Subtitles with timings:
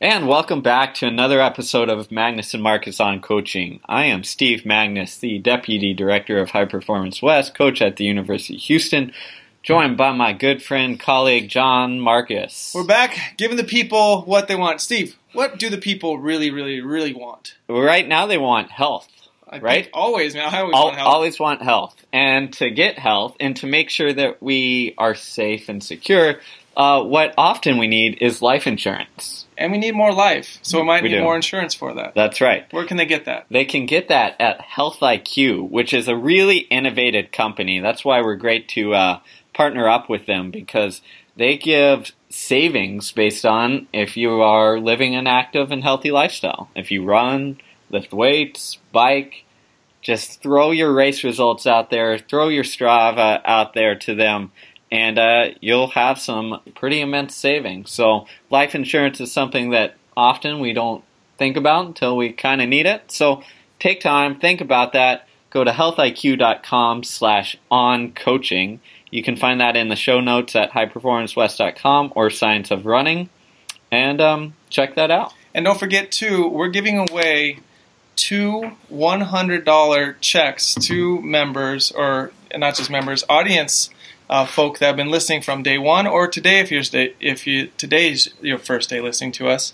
[0.00, 3.80] And welcome back to another episode of Magness and Marcus on Coaching.
[3.86, 8.54] I am Steve Magness, the Deputy Director of High Performance West, coach at the University
[8.54, 9.12] of Houston,
[9.64, 12.72] joined by my good friend, colleague Jon Marcus.
[12.76, 14.80] We're back giving the people what they want.
[14.80, 17.56] Steve, what do the people really, really, really want?
[17.68, 19.08] Right now, they want health.
[19.50, 19.88] I Right?
[19.92, 20.54] always, man.
[20.54, 21.08] I always Al- want help.
[21.08, 21.96] always want health.
[22.12, 26.38] And to get health and to make sure that we are safe and secure,
[26.78, 29.44] uh, what often we need is life insurance.
[29.58, 31.22] and we need more life, so we might We need do.
[31.24, 32.14] more insurance for that.
[32.14, 32.72] That's right.
[32.72, 33.46] Where can they get that?
[33.50, 37.80] They can get that at Health IQ, which is a really innovative company.
[37.80, 39.18] That's why we're great to uh,
[39.52, 41.02] partner up with them because
[41.36, 46.70] they give savings based on if you are living an active and healthy lifestyle.
[46.76, 47.58] If you run,
[47.90, 49.44] lift weights, bike,
[50.00, 54.52] just throw your race results out there, throw your Strava out there to them,
[54.90, 57.90] and uh, you'll have some pretty immense savings.
[57.90, 61.04] So, life insurance is something that often we don't
[61.36, 63.10] think about until we kind of need it.
[63.10, 63.42] So,
[63.78, 65.28] take time, think about that.
[65.50, 68.80] Go to healthiq.com slash on coaching.
[69.10, 73.30] You can find that in the show notes at highperformancewest.com or Science of Running,
[73.90, 75.32] and um, check that out.
[75.54, 77.60] And don't forget too, we're giving away
[78.16, 83.90] two $100 checks to members, or not just members, audience
[84.28, 87.46] uh, folk that have been listening from day one, or today if you're sta- if
[87.46, 89.72] you today's your first day listening to us.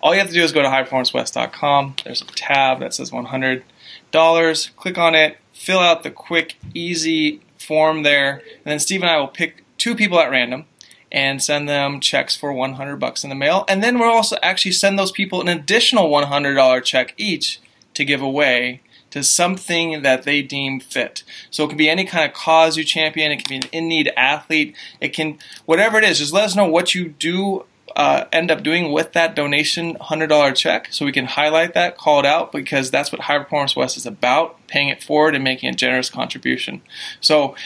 [0.00, 1.96] All you have to do is go to highperformancewest.com.
[2.04, 4.76] There's a tab that says $100.
[4.76, 9.16] Click on it, fill out the quick, easy form there, and then Steve and I
[9.16, 10.66] will pick two people at random
[11.10, 13.64] and send them checks for 100 bucks in the mail.
[13.68, 17.60] And then we'll also actually send those people an additional $100 check each
[17.98, 21.24] to give away to something that they deem fit.
[21.50, 24.12] So it can be any kind of cause you champion, it can be an in-need
[24.16, 27.64] athlete, it can whatever it is, just let us know what you do
[27.96, 32.20] uh, end up doing with that donation $100 check so we can highlight that, call
[32.20, 35.68] it out, because that's what High Performance West is about paying it forward and making
[35.68, 36.80] a generous contribution.
[37.20, 37.56] So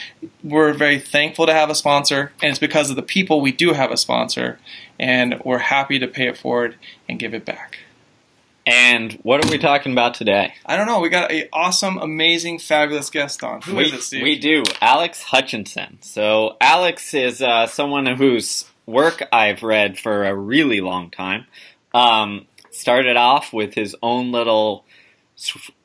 [0.43, 3.73] we're very thankful to have a sponsor, and it's because of the people we do
[3.73, 4.57] have a sponsor,
[4.97, 6.77] and we're happy to pay it forward
[7.07, 7.82] and give it back.
[8.65, 10.53] And what are we talking about today?
[10.65, 13.61] I don't know, we got an awesome, amazing, fabulous guest on.
[13.61, 14.23] Who is we, it, Steve?
[14.23, 14.63] we do.
[14.79, 15.97] Alex Hutchinson.
[16.01, 21.45] So Alex is uh, someone whose work I've read for a really long time.
[21.93, 24.85] Um, started off with his own little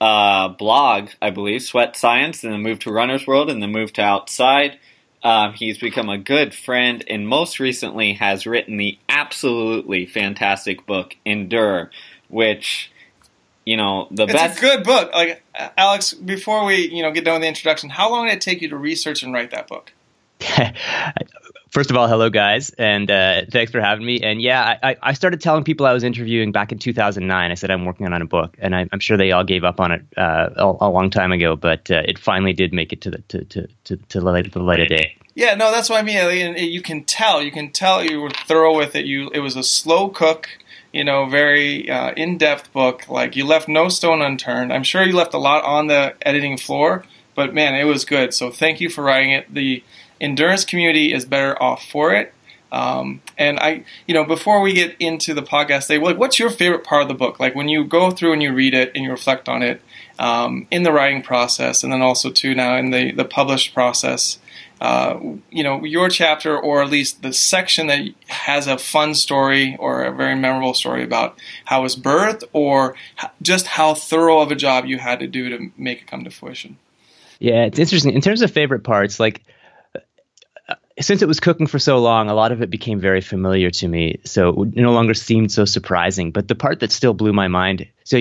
[0.01, 3.97] uh, blog, I believe, Sweat Science, and then moved to Runner's World, and then moved
[3.97, 4.79] to Outside.
[5.23, 11.17] Um, he's become a good friend, and most recently has written the absolutely fantastic book
[11.27, 11.91] Endure,
[12.29, 12.91] which
[13.65, 14.59] you know the It's best.
[14.59, 15.13] a good book.
[15.13, 15.43] Like
[15.77, 18.63] Alex, before we you know get done with the introduction, how long did it take
[18.63, 19.93] you to research and write that book?
[21.71, 24.21] First of all, hello guys, and uh, thanks for having me.
[24.23, 27.51] And yeah, I, I started telling people I was interviewing back in 2009.
[27.51, 29.79] I said I'm working on a book, and I, I'm sure they all gave up
[29.79, 31.57] on it uh, a, a long time ago.
[31.57, 34.51] But uh, it finally did make it to the to to to, to the light
[34.51, 35.15] the light of day.
[35.35, 36.17] Yeah, no, that's what I mean.
[36.17, 37.43] I mean, You can tell.
[37.43, 39.05] You can tell you were thorough with it.
[39.05, 40.49] You it was a slow cook.
[40.93, 43.09] You know, very uh, in-depth book.
[43.09, 44.73] Like you left no stone unturned.
[44.73, 47.05] I'm sure you left a lot on the editing floor,
[47.35, 48.33] but man, it was good.
[48.33, 49.53] So thank you for writing it.
[49.53, 49.83] The
[50.21, 52.33] endurance community is better off for it.
[52.71, 56.51] Um, and I, you know, before we get into the podcast, they like, what's your
[56.51, 57.41] favorite part of the book?
[57.41, 59.81] Like when you go through and you read it and you reflect on it
[60.19, 64.39] um, in the writing process, and then also too now in the the published process.
[64.81, 65.19] Uh,
[65.51, 70.05] you know, your chapter or at least the section that has a fun story or
[70.05, 72.95] a very memorable story about how it was birthed or
[73.43, 76.31] just how thorough of a job you had to do to make it come to
[76.31, 76.77] fruition.
[77.41, 79.19] Yeah, it's interesting in terms of favorite parts.
[79.19, 79.43] Like
[80.69, 83.71] uh, since it was cooking for so long, a lot of it became very familiar
[83.71, 84.21] to me.
[84.25, 86.31] So it no longer seemed so surprising.
[86.31, 87.87] But the part that still blew my mind.
[88.05, 88.21] So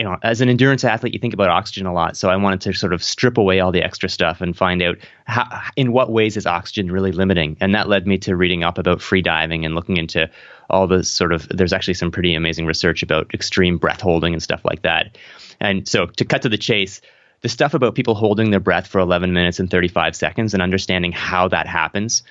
[0.00, 2.16] you know, as an endurance athlete, you think about oxygen a lot.
[2.16, 4.96] So I wanted to sort of strip away all the extra stuff and find out
[5.26, 5.44] how,
[5.76, 7.58] in what ways is oxygen really limiting.
[7.60, 10.30] And that led me to reading up about free diving and looking into
[10.70, 11.46] all the sort of.
[11.50, 15.18] There's actually some pretty amazing research about extreme breath holding and stuff like that.
[15.60, 17.02] And so to cut to the chase,
[17.42, 21.12] the stuff about people holding their breath for 11 minutes and 35 seconds and understanding
[21.12, 22.22] how that happens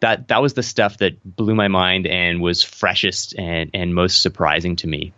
[0.00, 4.20] that that was the stuff that blew my mind and was freshest and and most
[4.20, 5.14] surprising to me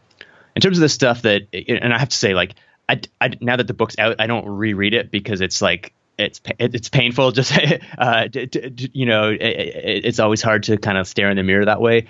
[0.56, 2.54] in terms of the stuff that and i have to say like
[2.88, 6.40] i, I now that the book's out i don't reread it because it's like it's
[6.58, 7.52] it's painful just
[7.98, 8.28] uh,
[8.92, 12.06] you know it, it's always hard to kind of stare in the mirror that way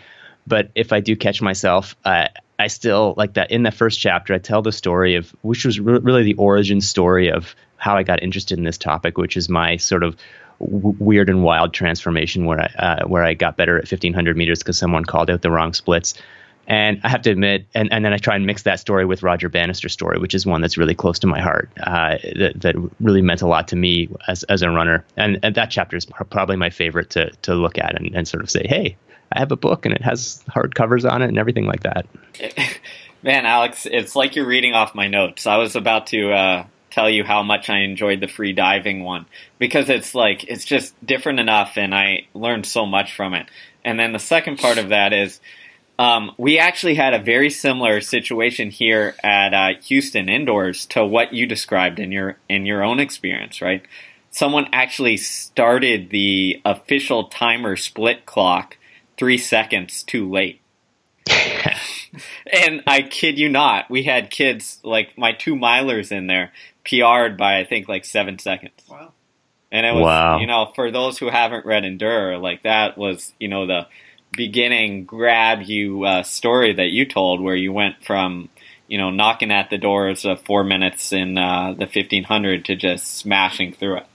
[0.46, 2.28] but if i do catch myself uh,
[2.58, 4.32] I still like that in the first chapter.
[4.34, 8.02] I tell the story of which was re- really the origin story of how I
[8.02, 10.16] got interested in this topic, which is my sort of
[10.58, 14.60] w- weird and wild transformation where I uh, where I got better at 1500 meters
[14.60, 16.14] because someone called out the wrong splits.
[16.66, 19.22] And I have to admit, and, and then I try and mix that story with
[19.22, 22.74] Roger Bannister's story, which is one that's really close to my heart, uh, that, that
[23.00, 25.04] really meant a lot to me as, as a runner.
[25.16, 28.42] And, and that chapter is probably my favorite to, to look at and, and sort
[28.42, 28.96] of say, hey,
[29.32, 32.06] I have a book and it has hard covers on it and everything like that.
[33.22, 35.46] Man, Alex, it's like you're reading off my notes.
[35.46, 39.26] I was about to uh, tell you how much I enjoyed the free diving one
[39.58, 43.48] because it's like it's just different enough, and I learned so much from it.
[43.84, 45.40] And then the second part of that is
[45.98, 51.32] um, we actually had a very similar situation here at uh, Houston Indoors to what
[51.32, 53.82] you described in your in your own experience, right?
[54.30, 58.76] Someone actually started the official timer split clock
[59.16, 60.60] three seconds too late.
[62.52, 66.52] and I kid you not, we had kids like my two milers in there
[66.84, 68.74] PR'd by I think like seven seconds.
[68.90, 69.12] Wow.
[69.72, 70.38] And it was, Wow.
[70.38, 73.86] you know, for those who haven't read Endure, like that was, you know, the
[74.36, 78.48] beginning grab you uh, story that you told, where you went from,
[78.88, 83.16] you know, knocking at the doors of four minutes in uh, the 1500 to just
[83.16, 84.06] smashing through it.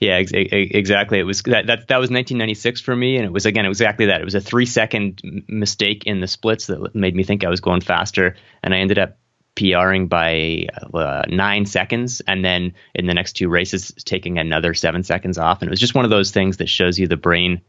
[0.00, 1.18] Yeah, ex- ex- exactly.
[1.18, 3.80] It was that, that that was 1996 for me, and it was again, it was
[3.80, 4.20] exactly that.
[4.20, 7.60] It was a three second mistake in the splits that made me think I was
[7.60, 9.16] going faster, and I ended up
[9.56, 15.02] PRing by uh, nine seconds, and then in the next two races, taking another seven
[15.02, 15.60] seconds off.
[15.60, 17.60] And it was just one of those things that shows you the brain,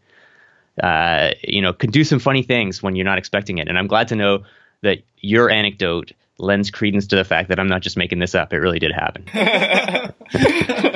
[0.82, 3.68] uh, you know, can do some funny things when you're not expecting it.
[3.68, 4.44] And I'm glad to know
[4.82, 8.54] that your anecdote lends credence to the fact that I'm not just making this up.
[8.54, 9.26] It really did happen.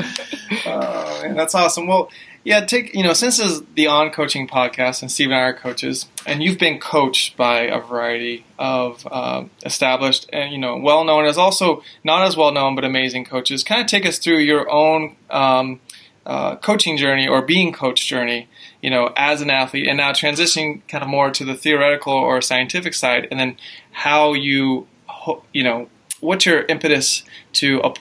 [0.65, 1.87] Oh, man, that's awesome.
[1.87, 2.09] Well,
[2.43, 5.41] yeah, take you know, since this is the On Coaching podcast, and Steve and I
[5.41, 10.77] are coaches, and you've been coached by a variety of um, established and you know,
[10.77, 13.63] well known as also not as well known but amazing coaches.
[13.63, 15.79] Kind of take us through your own um,
[16.25, 18.47] uh, coaching journey or being coach journey.
[18.81, 22.41] You know, as an athlete, and now transitioning kind of more to the theoretical or
[22.41, 23.57] scientific side, and then
[23.91, 24.87] how you,
[25.53, 25.89] you know,
[26.21, 27.23] what's your impetus
[27.53, 27.93] to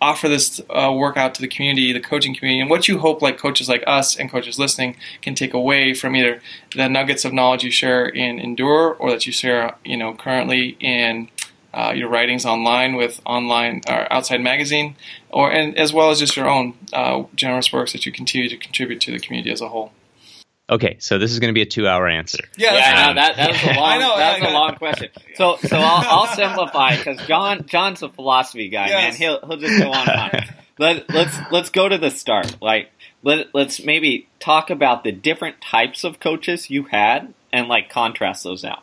[0.00, 3.38] offer this uh, workout to the community, the coaching community, and what you hope like
[3.38, 6.40] coaches like us and coaches listening can take away from either
[6.74, 10.76] the nuggets of knowledge you share in Endure or that you share, you know, currently
[10.80, 11.28] in
[11.72, 14.96] uh, your writings online with online or outside magazine,
[15.30, 18.56] or and as well as just your own uh, generous works that you continue to
[18.56, 19.92] contribute to the community as a whole.
[20.68, 22.42] Okay, so this is going to be a two hour answer.
[22.56, 24.74] Yeah, yeah, that's I that, that was a long, I know, that was a long
[24.76, 25.08] question.
[25.36, 29.14] So, so I'll, I'll simplify because Jon, Jon's a philosophy guy, man.
[29.14, 30.44] He'll he'll just go on and on.
[30.78, 32.56] Let, let's let's go to the start.
[32.60, 32.90] Like,
[33.22, 38.44] let let's maybe talk about the different types of coaches you had and like contrast
[38.44, 38.82] those out.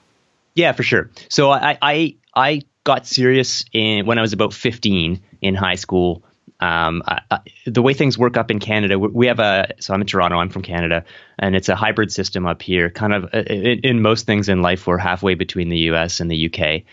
[0.55, 1.09] Yeah, for sure.
[1.29, 6.23] So I I I got serious in when I was about 15 in high school.
[6.63, 9.73] Um, I, I, the way things work up in Canada, we have a.
[9.81, 10.37] So I'm in Toronto.
[10.37, 11.03] I'm from Canada,
[11.37, 12.89] and it's a hybrid system up here.
[12.89, 16.21] Kind of uh, in, in most things in life, we're halfway between the U.S.
[16.21, 16.85] and the U.K.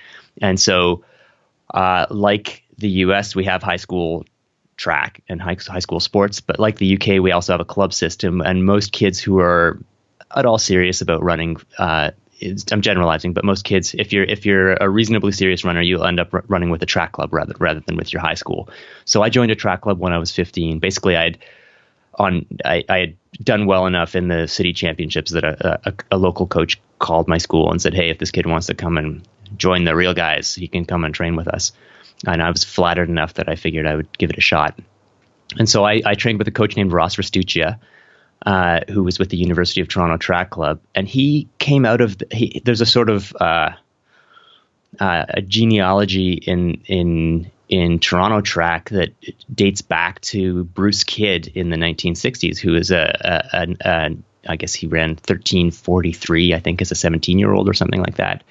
[0.43, 1.05] And so,
[1.72, 4.25] uh, like the U.S., we have high school
[4.76, 7.93] track and high, high school sports, but like the U.K., we also have a club
[7.93, 8.40] system.
[8.40, 9.78] And most kids who are
[10.34, 12.11] at all serious about running, uh,
[12.72, 16.20] I'm generalizing, but most kids, if you're if you're a reasonably serious runner, you'll end
[16.20, 18.69] up r- running with a track club rather rather than with your high school.
[19.05, 20.79] So I joined a track club when I was 15.
[20.79, 21.38] Basically, I'd
[22.15, 26.19] on I, I had done well enough in the city championships that a, a, a
[26.19, 29.26] local coach called my school and said, "Hey, if this kid wants to come and
[29.56, 31.72] join the real guys, he can come and train with us."
[32.26, 34.79] And I was flattered enough that I figured I would give it a shot.
[35.58, 37.79] And so I, I trained with a coach named Ross Restuccia,
[38.47, 42.19] uh, who was with the University of Toronto Track Club, and he came out of
[42.19, 43.70] the, he, there's a sort of uh,
[44.99, 49.11] uh, a genealogy in in in Toronto track that
[49.55, 53.17] dates back to Bruce Kidd in the 1960s, who is a,
[53.53, 54.17] a, a, a
[54.49, 58.17] I guess he ran 1343, I think, as a 17 year old or something like
[58.17, 58.43] that.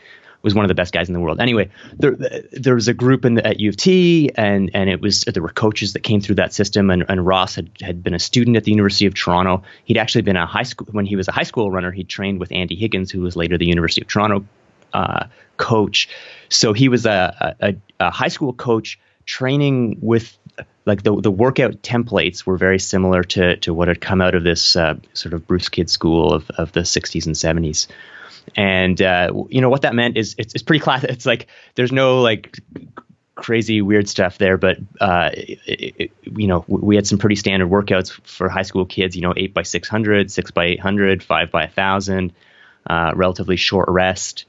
[0.41, 1.41] Was one of the best guys in the world.
[1.41, 2.15] Anyway, there,
[2.53, 5.43] there was a group in the, at U of T, and and it was there
[5.43, 6.89] were coaches that came through that system.
[6.89, 9.63] And, and Ross had, had been a student at the University of Toronto.
[9.83, 11.91] He'd actually been a high school when he was a high school runner.
[11.91, 14.45] He trained with Andy Higgins, who was later the University of Toronto
[14.93, 15.25] uh,
[15.57, 16.09] coach.
[16.47, 20.37] So he was a, a, a high school coach training with
[20.85, 24.43] like the the workout templates were very similar to to what had come out of
[24.43, 27.87] this uh, sort of Bruce Kidd school of of the 60s and 70s.
[28.55, 31.09] And uh, you know what that meant is it's, it's pretty classic.
[31.09, 32.59] It's like there's no like
[33.35, 37.69] crazy weird stuff there, but uh, it, it, you know we had some pretty standard
[37.69, 39.15] workouts for high school kids.
[39.15, 42.33] You know, eight by 600, six by 800, five by 1000,
[42.87, 44.45] uh, relatively short rest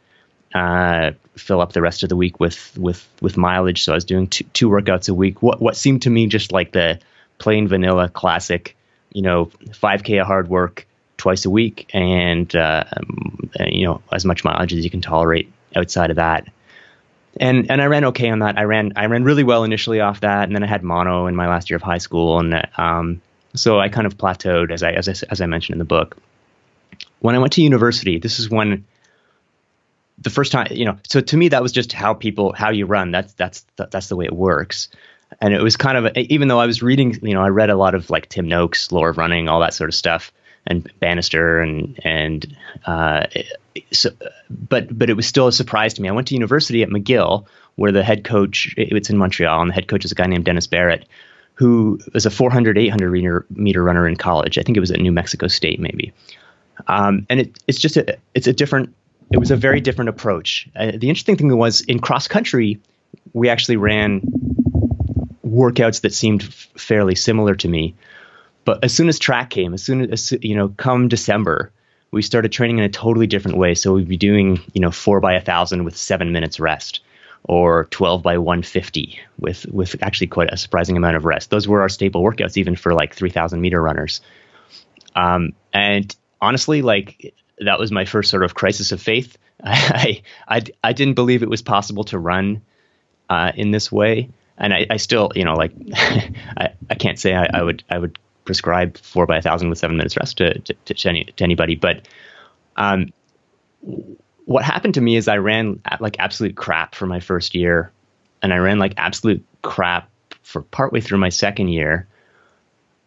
[0.55, 3.85] uh, fill up the rest of the week with with with mileage.
[3.85, 5.43] So I was doing two, two workouts a week.
[5.43, 6.99] What what seemed to me just like the
[7.39, 8.77] plain vanilla classic,
[9.13, 10.87] you know, 5k of hard work
[11.21, 15.53] twice a week, and uh, um, you know as much mileage as you can tolerate
[15.77, 16.49] outside of that.
[17.39, 18.59] And and I ran okay on that.
[18.59, 21.37] I ran I ran really well initially off that, and then I had mono in
[21.37, 23.21] my last year of high school, and um,
[23.55, 26.17] so I kind of plateaued as I as I, as I mentioned in the book.
[27.21, 28.87] When I went to university, this is when
[30.19, 30.97] the first time you know.
[31.07, 33.11] So to me, that was just how people how you run.
[33.11, 34.89] That's that's that's the way it works
[35.41, 37.77] and it was kind of even though I was reading, you know, I read a
[37.77, 40.33] lot of like Tim Noakes, Lore of Running, all that sort of stuff,
[40.67, 43.27] and Bannister, and and uh,
[43.93, 44.11] so,
[44.49, 46.09] but but it was still a surprise to me.
[46.09, 49.75] I went to university at McGill, where the head coach, it's in Montreal, and the
[49.75, 51.07] head coach is a guy named Dennis Barrett,
[51.55, 54.59] who was a 400, 800 meter, runner in college.
[54.59, 56.13] I think it was at New Mexico State, maybe.
[56.89, 58.95] Um, and it, it's just a it's a different.
[59.33, 60.69] It was a very different approach.
[60.75, 62.81] Uh, the interesting thing was in cross country,
[63.33, 64.23] we actually ran
[65.47, 67.95] workouts that seemed f- fairly similar to me.
[68.71, 71.73] But as soon as track came, as soon as you know, come December,
[72.13, 73.75] we started training in a totally different way.
[73.75, 77.01] So we'd be doing you know four by a thousand with seven minutes rest,
[77.43, 81.51] or twelve by one fifty with with actually quite a surprising amount of rest.
[81.51, 84.21] Those were our staple workouts, even for like three thousand meter runners.
[85.17, 89.37] Um, and honestly, like that was my first sort of crisis of faith.
[89.65, 92.63] I I, I didn't believe it was possible to run
[93.29, 97.35] uh, in this way and I, I still, you know, like I, I can't say
[97.35, 98.19] I, I, would I would
[98.51, 101.77] prescribe four by a thousand with seven minutes rest to to, to, any, to anybody,
[101.77, 102.09] but
[102.75, 103.13] um,
[104.45, 107.93] what happened to me is I ran like absolute crap for my first year,
[108.43, 110.11] and I ran like absolute crap
[110.43, 112.09] for partway through my second year.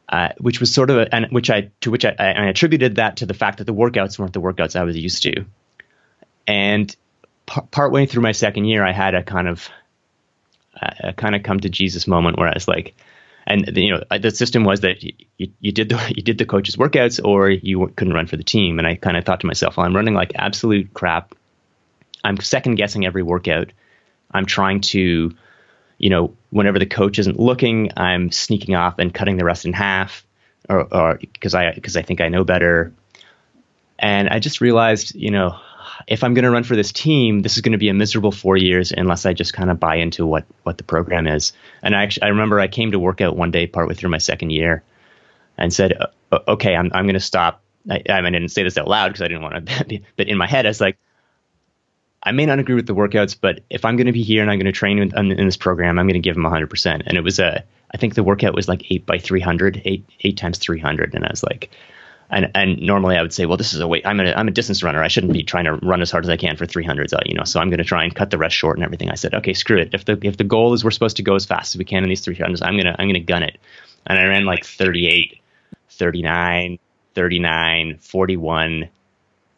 [0.08, 3.18] Uh, which was sort of a, and which I to which I, I attributed that
[3.18, 5.46] to the fact that the workouts weren't the workouts I was used to,
[6.48, 6.96] and
[7.46, 9.70] par- partway through my second year, I had a kind of
[10.80, 12.96] a kind of come to Jesus moment where I was like,
[13.46, 15.14] and you know the system was that you,
[15.60, 18.80] you did the you did the coaches workouts or you couldn't run for the team.
[18.80, 21.36] And I kind of thought to myself well I'm running like absolute crap.
[22.24, 23.72] I'm second guessing every workout.
[24.32, 25.36] I'm trying to
[25.98, 29.74] you know whenever the coach isn't looking I'm sneaking off and cutting the rest in
[29.74, 30.26] half
[30.70, 32.94] or because I because I think I know better.
[34.00, 35.60] And I just realized you know
[36.08, 38.32] if I'm going to run for this team, this is going to be a miserable
[38.32, 41.54] four years unless I just kind of buy into what what the program is.
[41.82, 44.18] And I actually I remember I came to work out one day partway through my
[44.18, 44.84] second year,
[45.58, 45.98] and said,
[46.32, 49.22] "Okay, I'm I'm going to stop." I, I, I didn't say this out loud because
[49.22, 50.98] I didn't want to, but in my head, I was like,
[52.24, 54.50] I may not agree with the workouts, but if I'm going to be here and
[54.50, 57.04] I'm going to train in, in, this program, I'm going to give them 100%.
[57.06, 60.38] And it was a, I think the workout was like eight by 300, eight, eight
[60.38, 61.14] times 300.
[61.14, 61.72] And I was like,
[62.30, 64.06] and and normally I would say, well, this is a weight.
[64.06, 65.04] I'm a I'm a distance runner.
[65.04, 67.36] I shouldn't be trying to run as hard as I can for 300s, uh, you
[67.36, 67.44] know.
[67.44, 69.10] So I'm going to try and cut the rest short and everything.
[69.10, 69.94] I said, okay, screw it.
[69.94, 72.04] If the if the goal is we're supposed to go as fast as we can
[72.04, 73.58] in these 300s, I'm gonna I'm gonna gun it.
[74.06, 75.40] And I ran like 38,
[75.90, 76.80] 39,
[77.14, 78.90] 39, 41,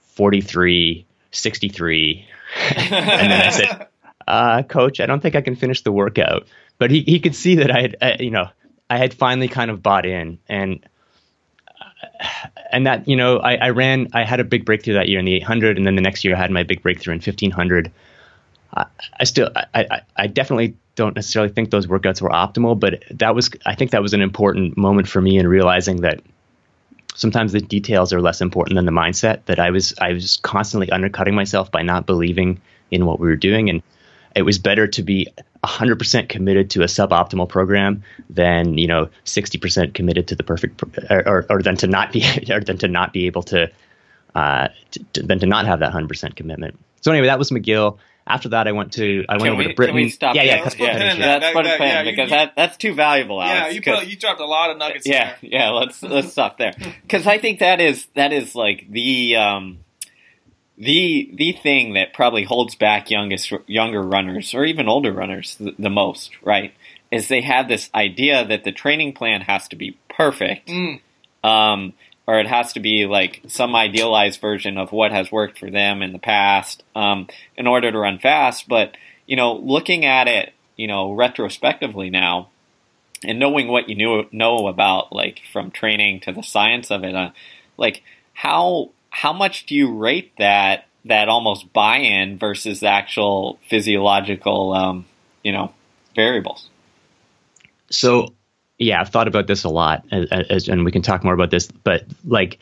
[0.01, 2.27] 43, 63,
[2.69, 3.87] and then I said,
[4.27, 6.47] uh, coach, I don't think I can finish the workout.
[6.77, 8.49] But he he could see that I had uh, you know
[8.89, 10.85] I had finally kind of bought in and
[12.71, 15.25] and that you know I, I, ran I had a big breakthrough that year in
[15.25, 17.91] the 800 and then the next year I had my big breakthrough in 1500
[18.73, 18.85] I,
[19.19, 23.35] I still I, I, I definitely don't necessarily think those workouts were optimal but that
[23.35, 26.21] was I think that was an important moment for me in realizing that
[27.15, 30.89] sometimes the details are less important than the mindset that I was I was constantly
[30.91, 33.69] undercutting myself by not believing in what we were doing.
[33.69, 33.81] And
[34.35, 35.27] it was better to be
[35.65, 41.27] 100% committed to a suboptimal program than you know 60% committed to the perfect or,
[41.27, 43.71] or, or than to not be or than to not be able to,
[44.33, 48.49] uh, to, than to not have that 100% commitment so anyway that was mcgill after
[48.49, 49.95] that, I went to I went can over we, to Britain.
[49.95, 50.35] Can we stop?
[50.35, 52.95] Yeah, yeah, let's yeah, yeah, let's put a pin yeah, because you, that that's too
[52.95, 53.39] valuable.
[53.41, 55.05] Alex, yeah, you put, you dropped a lot of nuggets.
[55.05, 55.69] Yeah, yeah.
[55.69, 59.84] Let's let's stop there because I think that is that is like the um,
[60.77, 65.73] the the thing that probably holds back youngest younger runners or even older runners the,
[65.79, 66.73] the, most, right?
[67.11, 70.99] Is they have this idea that the training plan has to be perfect, mm.
[71.43, 71.93] um,
[72.27, 76.01] or it has to be like some idealized version of what has worked for them
[76.01, 78.67] in the past um, in order to run fast.
[78.67, 82.49] But you know, looking at it, you know, retrospectively now,
[83.23, 87.15] and knowing what you knew know about like from training to the science of it,
[87.15, 87.31] uh,
[87.77, 88.03] like
[88.33, 95.05] how how much do you rate that that almost buy-in versus actual physiological, um,
[95.41, 95.73] you know,
[96.15, 96.69] variables?
[97.89, 98.33] So,
[98.77, 101.49] yeah, I've thought about this a lot, as, as, and we can talk more about
[101.49, 101.67] this.
[101.67, 102.59] But like,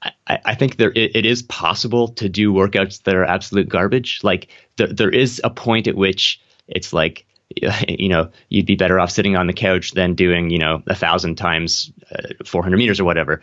[0.00, 4.20] I, I think there it, it is possible to do workouts that are absolute garbage.
[4.22, 7.26] Like, there, there is a point at which it's like
[7.88, 10.94] you know, you'd be better off sitting on the couch than doing, you know, a
[10.94, 13.42] thousand times uh, 400 meters or whatever.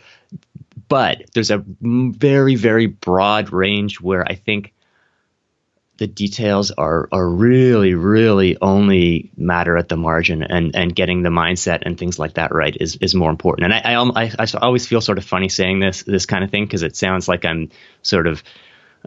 [0.88, 4.72] But there's a very, very broad range where I think
[5.96, 11.30] the details are are really really only matter at the margin and and getting the
[11.30, 13.72] mindset and things like that right is is more important.
[13.72, 16.50] And I I, I, I always feel sort of funny saying this this kind of
[16.50, 17.70] thing because it sounds like I'm
[18.02, 18.42] sort of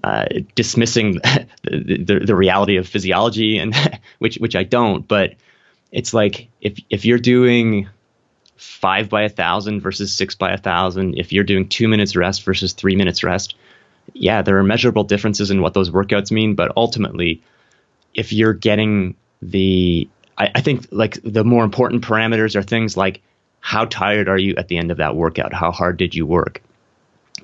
[0.03, 1.13] uh, dismissing
[1.63, 3.75] the, the, the reality of physiology and
[4.19, 5.33] which which I don't but
[5.91, 7.89] it's like if if you're doing
[8.57, 12.43] five by a thousand versus six by a thousand if you're doing two minutes rest
[12.43, 13.55] versus three minutes rest
[14.13, 17.41] yeah, there are measurable differences in what those workouts mean, but ultimately,
[18.13, 23.21] if you're getting the, I, I, think like the more important parameters are things like
[23.59, 25.53] how tired are you at the end of that workout?
[25.53, 26.61] How hard did you work?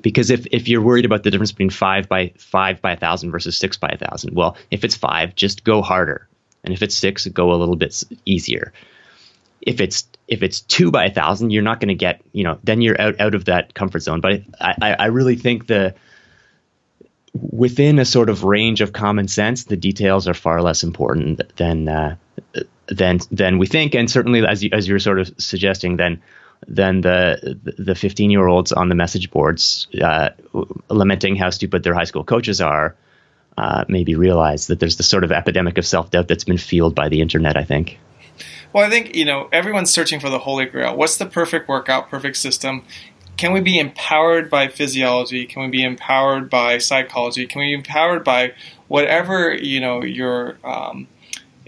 [0.01, 3.31] Because if, if you're worried about the difference between five by five by a thousand
[3.31, 6.27] versus six by a thousand, well, if it's five, just go harder,
[6.63, 8.73] and if it's six, go a little bit easier.
[9.65, 12.59] If it's if it's two by a thousand, you're not going to get you know
[12.63, 14.21] then you're out out of that comfort zone.
[14.21, 15.95] But I I really think the
[17.33, 21.87] within a sort of range of common sense, the details are far less important than
[21.87, 22.15] uh,
[22.87, 26.21] than than we think, and certainly as you, as you're sort of suggesting, then
[26.67, 30.29] than the the 15 year olds on the message boards uh,
[30.89, 32.95] lamenting how stupid their high school coaches are.
[33.55, 36.95] Uh, maybe realize that there's this sort of epidemic of self doubt that's been fueled
[36.95, 37.55] by the internet.
[37.55, 37.99] I think.
[38.71, 40.95] Well, I think you know everyone's searching for the holy grail.
[40.95, 42.83] What's the perfect workout, perfect system?
[43.37, 45.45] can we be empowered by physiology?
[45.45, 47.45] Can we be empowered by psychology?
[47.45, 48.53] Can we be empowered by
[48.87, 51.07] whatever you know your um,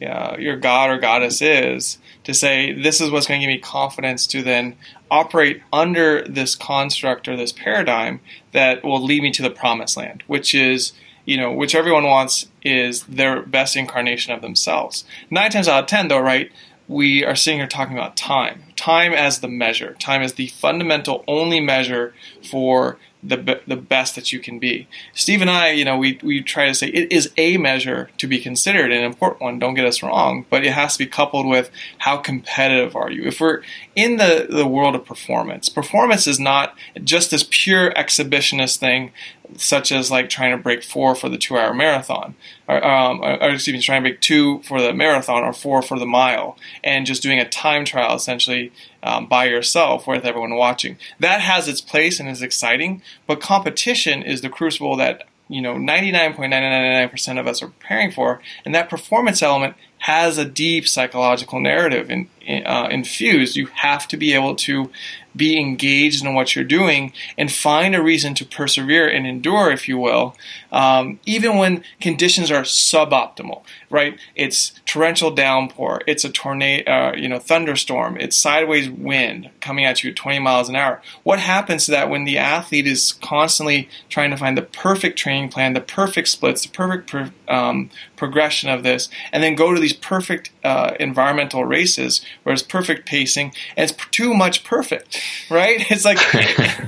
[0.01, 3.59] uh, your god or goddess is to say this is what's going to give me
[3.59, 4.75] confidence to then
[5.09, 8.19] operate under this construct or this paradigm
[8.51, 10.93] that will lead me to the promised land, which is
[11.25, 15.03] you know which everyone wants is their best incarnation of themselves.
[15.29, 16.51] Nine times out of ten, though, right?
[16.87, 18.63] we are sitting here talking about time.
[18.75, 19.95] Time as the measure.
[19.99, 22.13] Time as the fundamental only measure
[22.49, 24.87] for the the best that you can be.
[25.13, 28.27] Steve and I, you know, we we try to say it is a measure to
[28.27, 29.59] be considered, an important one.
[29.59, 33.23] Don't get us wrong, but it has to be coupled with how competitive are you.
[33.23, 33.61] If we're
[33.95, 39.11] in the the world of performance, performance is not just this pure exhibitionist thing
[39.57, 42.35] such as like trying to break four for the two hour marathon,
[42.67, 45.99] or, um, or, excuse me, trying to break two for the marathon or four for
[45.99, 48.64] the mile, and just doing a time trial essentially
[49.03, 50.97] um, by yourself with everyone watching.
[51.19, 55.75] That has its place and is exciting, but competition is the crucible that you know
[55.75, 62.11] 99.999% of us are preparing for, and that performance element has a deep psychological narrative
[62.11, 62.29] in,
[62.65, 63.55] uh, infused.
[63.55, 64.91] You have to be able to
[65.35, 69.87] be engaged in what you're doing and find a reason to persevere and endure, if
[69.87, 70.35] you will,
[70.71, 73.63] um, even when conditions are suboptimal.
[73.89, 74.19] Right?
[74.35, 76.01] It's torrential downpour.
[76.07, 76.91] It's a tornado.
[76.91, 78.17] Uh, you know, thunderstorm.
[78.17, 81.01] It's sideways wind coming at you at 20 miles an hour.
[81.23, 85.49] What happens to that when the athlete is constantly trying to find the perfect training
[85.49, 89.79] plan, the perfect splits, the perfect per, um, progression of this, and then go to
[89.79, 95.85] these perfect uh, environmental races where it's perfect pacing and it's too much perfect, right?
[95.95, 96.17] It's like,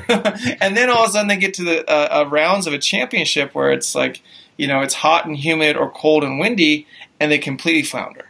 [0.62, 2.78] and then all of a sudden they get to the uh, uh, rounds of a
[2.78, 4.22] championship where it's like,
[4.58, 6.88] you know, it's hot and humid or cold and windy,
[7.20, 8.26] and they completely flounder.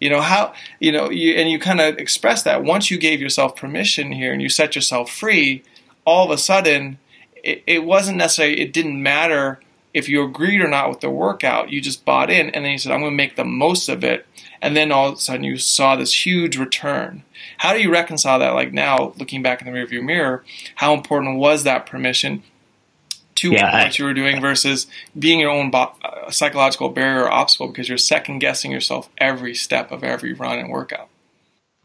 [0.00, 3.20] You know how you know you and you kind of express that once you gave
[3.20, 5.64] yourself permission here and you set yourself free.
[6.04, 6.98] All of a sudden,
[7.34, 8.60] it, it wasn't necessarily.
[8.60, 9.60] It didn't matter
[9.98, 12.78] if you agreed or not with the workout, you just bought in, and then you
[12.78, 14.26] said, I'm going to make the most of it.
[14.62, 17.24] And then all of a sudden you saw this huge return.
[17.58, 18.54] How do you reconcile that?
[18.54, 20.44] Like now, looking back in the rearview mirror,
[20.76, 22.42] how important was that permission
[23.36, 27.30] to yeah, what you were doing versus being your own bo- uh, psychological barrier or
[27.30, 31.08] obstacle because you're second guessing yourself every step of every run and workout?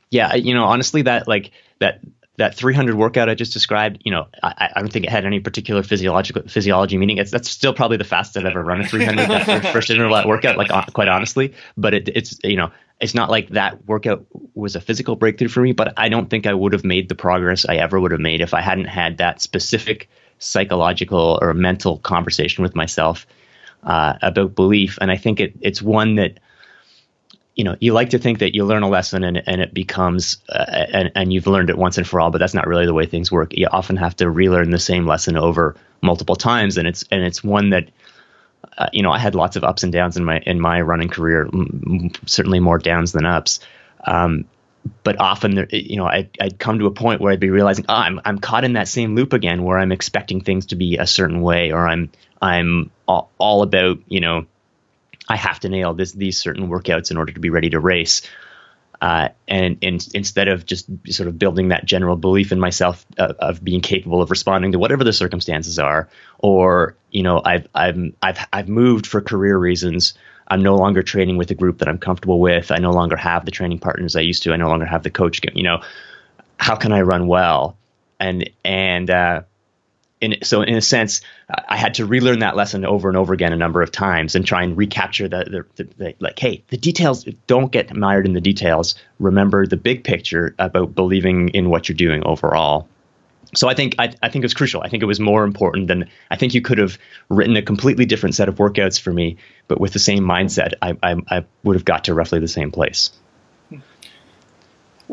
[0.10, 2.00] Yeah, you know, honestly, that like that
[2.38, 5.40] that 300 workout I just described, you know, I, I, don't think it had any
[5.40, 7.18] particular physiological physiology meaning.
[7.20, 10.58] It's that's still probably the fastest I've ever run a 300 that first interval workout,
[10.58, 11.54] like quite honestly.
[11.78, 15.62] But it, it's you know, it's not like that workout was a physical breakthrough for
[15.62, 15.74] me.
[15.74, 18.42] But I don't think I would have made the progress I ever would have made
[18.42, 23.28] if I hadn't had that specific psychological or mental conversation with myself
[23.84, 24.98] uh, about belief.
[25.02, 26.40] And I think it, it's one that
[27.56, 30.38] you know, you like to think that you learn a lesson and, and it becomes,
[30.50, 32.94] uh, and, and you've learned it once and for all, but that's not really the
[32.94, 33.56] way things work.
[33.56, 36.78] You often have to relearn the same lesson over multiple times.
[36.78, 37.90] And it's, and it's one that,
[38.78, 41.10] uh, you know, I had lots of ups and downs in my, in my running
[41.10, 43.60] career, m- certainly more downs than ups.
[44.04, 44.46] Um,
[45.04, 47.94] but often, you know, I'd, I'd come to a point where I'd be realizing, oh,
[47.94, 51.06] I'm, I'm caught in that same loop again, where I'm expecting things to be a
[51.06, 52.10] certain way, or I'm,
[52.42, 54.48] I'm all, all about, you know,
[55.28, 58.22] I have to nail this these certain workouts in order to be ready to race.
[59.02, 63.34] Uh, and, and, instead of just sort of building that general belief in myself uh,
[63.40, 66.08] of being capable of responding to whatever the circumstances are,
[66.40, 70.14] or you know, I've I've I've I've moved for career reasons.
[70.48, 72.72] I'm no longer training with a group that I'm comfortable with.
[72.72, 74.54] I no longer have the training partners I used to.
[74.54, 75.42] I no longer have the coach.
[75.54, 75.82] You know,
[76.58, 77.78] how can I run well?
[78.22, 79.42] And and uh,
[80.24, 81.22] in, so in a sense,
[81.68, 84.46] I had to relearn that lesson over and over again a number of times and
[84.46, 88.34] try and recapture the, the, the, the, like, hey, the details don't get mired in
[88.34, 88.96] the details.
[89.20, 92.88] Remember the big picture about believing in what you're doing overall.
[93.56, 94.82] So I think I, I think it was crucial.
[94.82, 96.98] I think it was more important than I think you could have
[97.30, 100.98] written a completely different set of workouts for me, but with the same mindset, I,
[101.04, 103.12] I, I would have got to roughly the same place.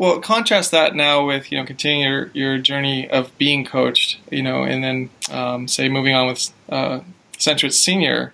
[0.01, 4.41] Well, contrast that now with you know continuing your, your journey of being coached, you
[4.41, 7.01] know, and then um, say moving on with uh,
[7.37, 8.33] Senior,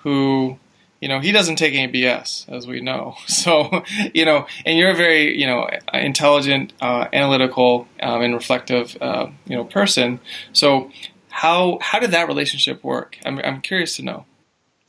[0.00, 0.58] who
[1.00, 3.14] you know he doesn't take any BS as we know.
[3.28, 8.94] So you know, and you're a very you know intelligent, uh, analytical, um, and reflective
[9.00, 10.20] uh, you know person.
[10.52, 10.90] So
[11.30, 13.16] how how did that relationship work?
[13.24, 14.26] I'm I'm curious to know.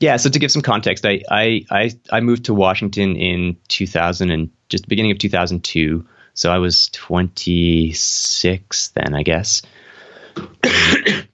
[0.01, 4.51] Yeah, so to give some context, I I I, moved to Washington in 2000 and
[4.67, 6.05] just beginning of 2002.
[6.37, 9.63] So I was 26 then, I guess.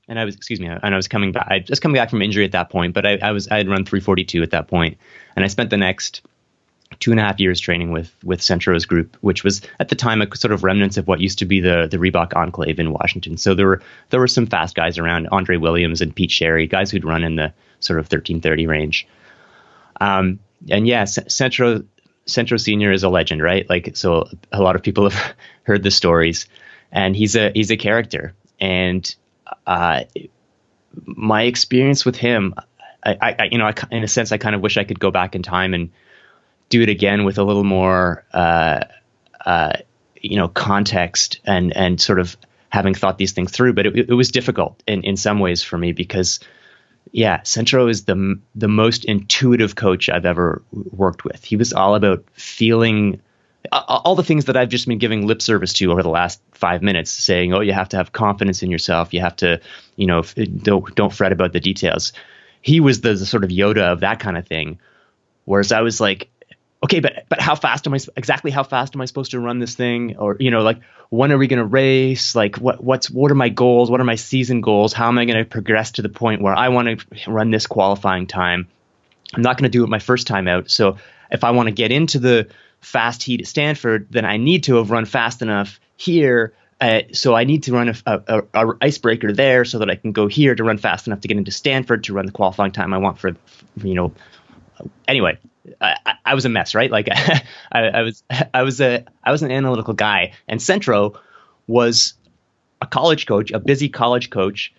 [0.08, 1.48] and I was, excuse me, and I was coming back.
[1.50, 3.68] I just coming back from injury at that point, but I, I was I had
[3.68, 4.98] run 342 at that point,
[5.36, 6.22] and I spent the next
[7.00, 10.22] two and a half years training with with Centro's group, which was at the time
[10.22, 13.36] a sort of remnants of what used to be the the Reebok Enclave in Washington.
[13.36, 16.92] So there were there were some fast guys around, Andre Williams and Pete Sherry, guys
[16.92, 19.06] who'd run in the sort of 1330 range.
[20.00, 20.40] Um,
[20.70, 21.84] and yeah, Centro
[22.26, 23.70] Centro Senior is a legend, right?
[23.70, 26.48] Like, so a lot of people have heard the stories,
[26.92, 28.34] and he's a he's a character.
[28.60, 29.14] And
[29.68, 30.04] uh,
[31.06, 32.54] my experience with him,
[33.04, 35.12] I, I you know, I, in a sense, I kind of wish I could go
[35.12, 35.92] back in time and
[36.70, 38.86] do it again with a little more, uh,
[39.46, 39.74] uh,
[40.22, 42.38] you know, context and and sort of
[42.70, 43.74] having thought these things through.
[43.74, 46.40] But it, it was difficult in in some ways for me because
[47.12, 51.44] yeah, Centro is the the most intuitive coach I've ever worked with.
[51.44, 53.22] He was all about feeling
[53.72, 56.82] all the things that I've just been giving lip service to over the last five
[56.82, 59.14] minutes, saying, "Oh, you have to have confidence in yourself.
[59.14, 59.62] You have to,
[59.96, 62.14] you know, don't don't fret about the details."
[62.62, 64.80] He was the, the sort of Yoda of that kind of thing,
[65.46, 66.30] whereas I was like,
[66.84, 69.60] okay, but but how fast am I exactly how fast am I supposed to run
[69.60, 70.18] this thing?
[70.18, 72.36] Or you know, like when are we going to race?
[72.36, 73.90] Like what what's what are my goals?
[73.90, 74.94] What are my season goals?
[74.94, 77.68] How am I going to progress to the point where I want to run this
[77.68, 78.68] qualifying time?
[79.34, 80.70] I'm not going to do it my first time out.
[80.70, 80.98] So
[81.32, 82.50] if I want to get into the
[82.82, 86.54] fast heat at Stanford, then I need to have run fast enough here.
[86.82, 90.12] Uh, so I need to run a, a, a, icebreaker there so that I can
[90.12, 92.94] go here to run fast enough to get into Stanford to run the qualifying time
[92.94, 93.32] I want for,
[93.82, 94.12] you know.
[95.08, 95.38] Anyway,
[95.80, 95.96] I,
[96.26, 96.92] I, was a mess, right?
[96.92, 98.24] Like I, I, was,
[98.54, 101.20] I was a, I was an analytical guy, and Centro
[101.68, 102.14] was
[102.82, 104.74] a college coach, a busy college coach,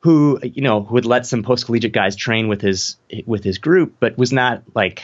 [0.00, 2.96] who you know who would let some post collegiate guys train with his
[3.26, 5.02] with his group, but was not like,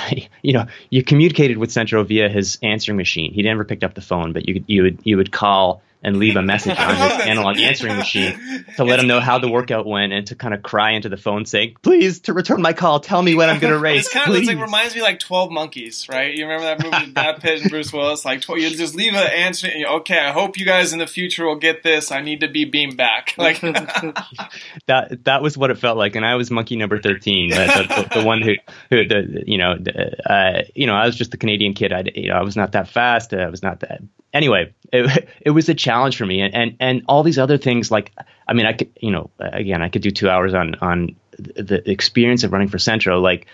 [0.42, 3.32] you know, you communicated with Centro via his answering machine.
[3.32, 6.36] He never picked up the phone, but you you would you would call and leave
[6.36, 10.12] a message on his analog answering machine to let him know how the workout went
[10.12, 13.20] and to kind of cry into the phone saying, "Please, to return my call, tell
[13.20, 16.08] me when I'm going to race." It's kind of like reminds me like Twelve Monkeys,
[16.08, 16.32] right?
[16.32, 18.24] You remember that movie, Brad Pitt and Bruce Willis?
[18.24, 19.68] Like you just leave an answer.
[19.86, 22.12] Okay, I hope you guys in the future will get this.
[22.12, 23.34] I need to be beamed back.
[23.36, 25.24] Like that.
[25.24, 28.24] That was what it felt like, and I was monkey number thirteen, the, the, the
[28.24, 28.54] one who,
[28.90, 29.76] who, the, you know,
[30.24, 31.92] uh, you know, I was just the Canadian kid.
[31.92, 33.34] I, you know, I was not that fast.
[33.34, 34.00] I was not that
[34.36, 37.90] anyway, it, it was a challenge for me, and, and and all these other things.
[37.90, 38.12] Like,
[38.46, 41.88] I mean, I could, you know, again, I could do two hours on on the
[41.90, 43.20] experience of running for Centro.
[43.20, 43.46] Like,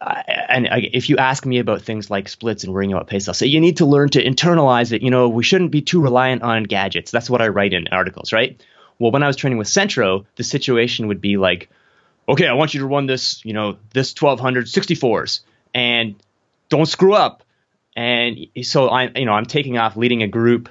[0.00, 3.46] and if you ask me about things like splits and worrying about pace, I'll say
[3.46, 5.02] you need to learn to internalize it.
[5.02, 7.10] You know, we shouldn't be too reliant on gadgets.
[7.10, 8.62] That's what I write in articles, right?
[8.98, 11.68] Well, when I was training with Centro, the situation would be like,
[12.28, 15.40] okay, I want you to run this, you know, this 1200 64s
[15.74, 16.14] and
[16.68, 17.44] don't screw up
[17.96, 20.68] and so I, you know, I'm taking off, leading a group.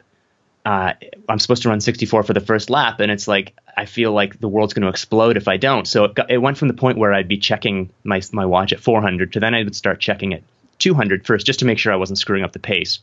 [0.66, 0.94] Uh,
[1.28, 4.40] I'm supposed to run 64 for the first lap, and it's like I feel like
[4.40, 5.86] the world's going to explode if I don't.
[5.86, 8.72] So it, got, it, went from the point where I'd be checking my my watch
[8.72, 10.44] at 400 to then I would start checking at
[10.80, 13.00] 200 first, just to make sure I wasn't screwing up the pace.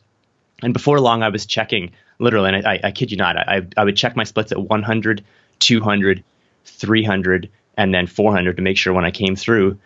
[0.63, 3.85] And before long, I was checking literally, and I, I, kid you not, I, I
[3.85, 5.25] would check my splits at 100,
[5.59, 6.25] 200,
[6.65, 9.79] 300, and then 400 to make sure when I came through,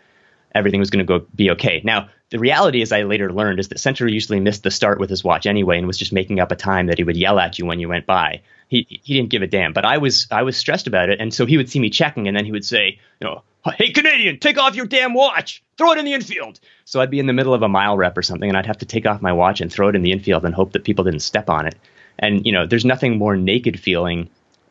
[0.54, 1.80] everything was going to go be okay.
[1.84, 5.10] Now, the reality, as I later learned, is that Centro usually missed the start with
[5.10, 7.58] his watch anyway and was just making up a time that he would yell at
[7.58, 8.42] you when you went by.
[8.68, 9.72] he he didn't give a damn.
[9.72, 12.28] But I was I was stressed about it, and so he would see me checking,
[12.28, 13.42] and then he would say, you know,
[13.76, 16.60] hey Canadian, take off your damn watch, throw it in the infield.
[16.84, 18.78] So I'd be in the middle of a mile rep or something, and I'd have
[18.78, 21.04] to take off my watch and throw it in the infield and hope that people
[21.04, 21.76] didn't step on it.
[22.18, 24.30] And you know, there's nothing more naked feeling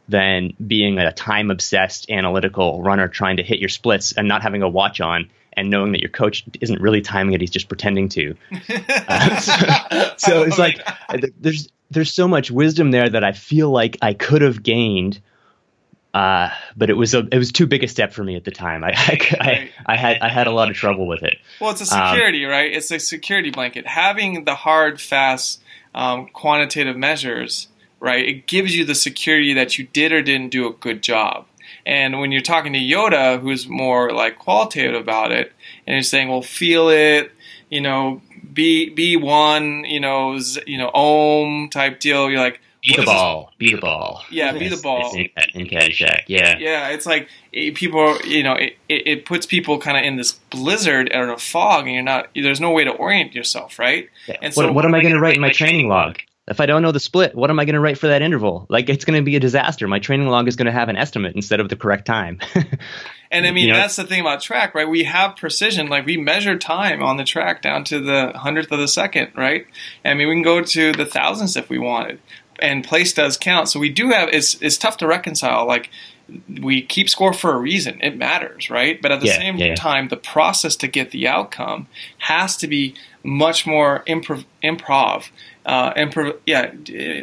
[0.09, 4.61] than being a time obsessed analytical runner trying to hit your splits and not having
[4.61, 8.09] a watch on and knowing that your coach isn't really timing it he's just pretending
[8.09, 8.35] to
[9.07, 10.79] uh, so, so, it's like
[11.39, 15.19] there's there's so much wisdom there that i feel like i could have gained
[16.13, 18.51] uh, but it was a it was too big a step for me at the
[18.51, 18.83] time.
[18.83, 21.39] I I, I, I had I had a lot of trouble with it.
[21.59, 22.71] Well, it's a security, um, right?
[22.71, 23.87] It's a security blanket.
[23.87, 25.59] Having the hard, fast,
[25.95, 27.67] um, quantitative measures
[28.03, 28.27] right?
[28.27, 31.45] It gives you the security that you did or didn't do a good job.
[31.85, 35.51] And when you're talking to Yoda, who's more like qualitative about it,
[35.85, 37.31] and you're saying, "Well, feel it,"
[37.69, 38.21] you know,
[38.53, 42.29] be be one, you know, z- you know, ohm type deal.
[42.29, 43.55] You're like, be the ball, this?
[43.57, 44.23] be the ball.
[44.29, 45.15] Yeah, be the ball.
[45.15, 46.57] in, in Caddyshack, yeah.
[46.57, 50.17] Yeah, it's like it, people, you know, it, it, it puts people kind of in
[50.17, 52.29] this blizzard or a fog, and you're not.
[52.35, 54.09] There's no way to orient yourself, right?
[54.27, 54.37] Yeah.
[54.41, 56.17] And so, what, what am I going to write in my training log?
[56.45, 58.65] If I don't know the split, what am I going to write for that interval?
[58.69, 59.87] Like it's going to be a disaster.
[59.87, 62.39] My training log is going to have an estimate instead of the correct time.
[63.31, 64.87] and I mean, you know, that's the thing about track, right?
[64.87, 65.87] We have precision.
[65.87, 69.65] Like we measure time on the track down to the hundredth of a second, right?
[70.03, 72.19] I mean, we can go to the thousandths if we wanted.
[72.59, 73.69] And place does count.
[73.69, 74.29] So we do have.
[74.31, 75.65] It's it's tough to reconcile.
[75.65, 75.89] Like
[76.61, 77.99] we keep score for a reason.
[78.01, 79.01] It matters, right?
[79.01, 81.87] But at the yeah, same yeah, time, the process to get the outcome
[82.19, 84.45] has to be much more improv.
[84.61, 85.29] improv
[85.65, 86.71] uh, improv, yeah,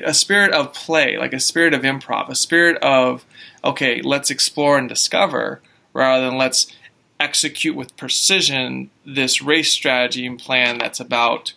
[0.04, 3.24] a spirit of play, like a spirit of improv, a spirit of
[3.62, 5.60] okay, let's explore and discover,
[5.92, 6.74] rather than let's
[7.18, 11.52] execute with precision this race strategy and plan that's about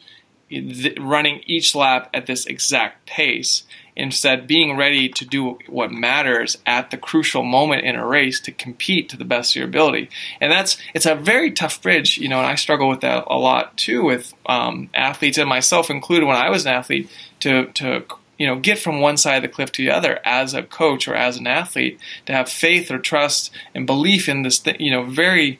[0.49, 3.63] th- running each lap at this exact pace
[3.95, 8.51] Instead, being ready to do what matters at the crucial moment in a race to
[8.51, 10.09] compete to the best of your ability.
[10.41, 12.39] And that's it's a very tough bridge, you know.
[12.39, 16.37] And I struggle with that a lot too with um, athletes and myself included when
[16.37, 17.09] I was an athlete
[17.41, 18.03] to to
[18.39, 21.07] you know get from one side of the cliff to the other as a coach
[21.07, 24.91] or as an athlete to have faith or trust and belief in this th- you
[24.91, 25.59] know very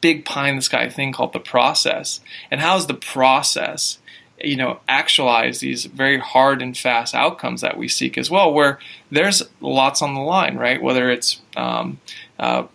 [0.00, 2.20] big pie in the sky thing called the process.
[2.50, 3.98] And how's the process
[4.46, 8.78] you know actualize these very hard and fast outcomes that we seek as well where
[9.10, 10.82] there's lots on the line right?
[10.82, 12.00] Whether it's um,
[12.38, 12.66] uh,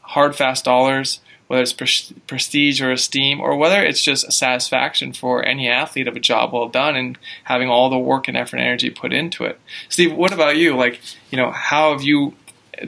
[0.00, 5.44] hard fast dollars whether it's pre- prestige or esteem or whether it's just satisfaction for
[5.44, 8.66] any athlete of a job well done and having all the work and effort and
[8.66, 9.60] energy put into it.
[9.88, 10.76] Steve what about you?
[10.76, 11.00] Like
[11.30, 12.34] you know how have you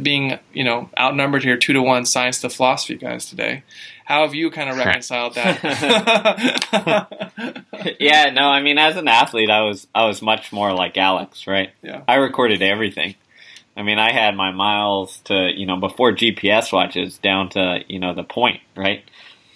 [0.03, 3.63] being you know outnumbered here two to one science to philosophy guys today
[4.09, 5.61] how have you kind of reconciled that?
[8.01, 11.47] yeah, no, I mean, as an athlete, I was I was much more like Alex,
[11.47, 11.73] right?
[11.83, 12.05] Yeah.
[12.09, 13.17] I recorded everything.
[13.77, 17.99] I mean, I had my miles to you know before GPS watches down to you
[17.99, 19.05] know the point, right?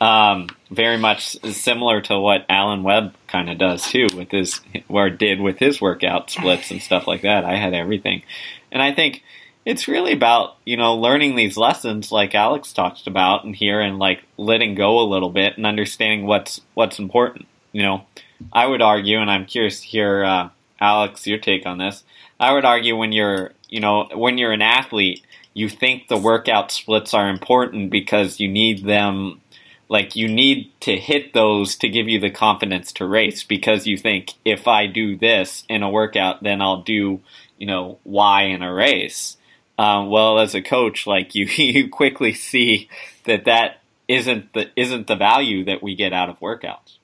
[0.02, 5.08] Um, very much similar to what Alan Webb kind of does too with his or
[5.08, 7.46] did with his workout splits and stuff like that.
[7.46, 8.22] I had everything,
[8.70, 9.22] and I think
[9.64, 13.98] it's really about you know learning these lessons like alex talked about and here and
[13.98, 18.04] like letting go a little bit and understanding what's what's important you know.
[18.52, 22.04] I would argue and i'm curious to hear uh, alex your take on this.
[22.38, 26.70] I would argue when you're you know when you're an athlete you think the workout
[26.70, 29.40] splits are important because you need them
[29.88, 33.96] like you need to hit those to give you the confidence to race because you
[33.96, 37.20] think if i do this in a workout then i'll do
[37.58, 39.36] you know why in a race
[39.78, 42.88] um, well, as a coach, like you, you quickly see
[43.24, 46.98] that that isn't the isn't the value that we get out of workouts.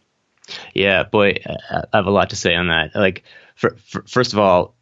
[0.74, 1.35] Yeah, boy,
[1.70, 2.94] I have a lot to say on that.
[2.94, 4.74] Like, for, for, first of all,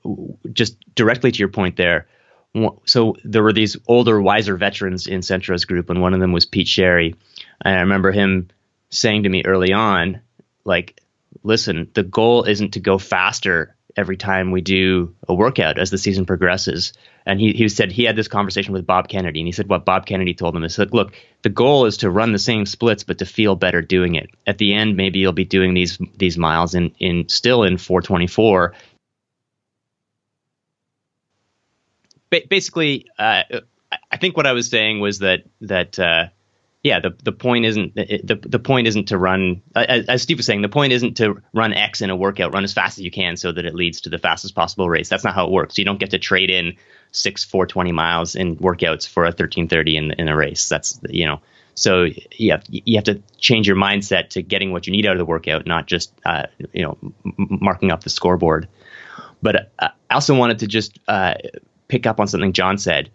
[0.52, 2.06] just directly to your point there.
[2.84, 6.46] So there were these older, wiser veterans in Centro's group, and one of them was
[6.46, 7.14] Pete Sherry.
[7.62, 8.48] And I remember him
[8.90, 10.20] saying to me early on,
[10.64, 11.00] like,
[11.42, 15.98] listen, the goal isn't to go faster every time we do a workout as the
[15.98, 16.92] season progresses.
[17.26, 19.84] And he, he said he had this conversation with Bob Kennedy, and he said what
[19.84, 21.12] Bob Kennedy told him is that look,
[21.42, 24.30] the goal is to run the same splits, but to feel better doing it.
[24.46, 28.74] At the end, maybe you'll be doing these these miles in in still in 424.
[32.30, 33.42] Ba- basically, uh,
[34.10, 35.98] I think what I was saying was that that.
[35.98, 36.28] Uh,
[36.86, 40.62] yeah, the the point isn't the the point isn't to run as, Steve was saying.
[40.62, 43.36] The point isn't to run X in a workout, run as fast as you can,
[43.36, 45.08] so that it leads to the fastest possible race.
[45.08, 45.78] That's not how it works.
[45.78, 46.76] You don't get to trade in
[47.10, 50.68] six four twenty miles in workouts for a thirteen thirty in in a race.
[50.68, 51.40] That's you know.
[51.74, 52.06] So
[52.38, 55.24] yeah, you have to change your mindset to getting what you need out of the
[55.24, 56.96] workout, not just uh, you know
[57.34, 58.68] marking up the scoreboard.
[59.42, 61.34] But uh, I also wanted to just uh,
[61.88, 63.10] pick up on something Jon said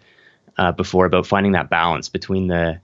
[0.58, 2.82] uh, before about finding that balance between the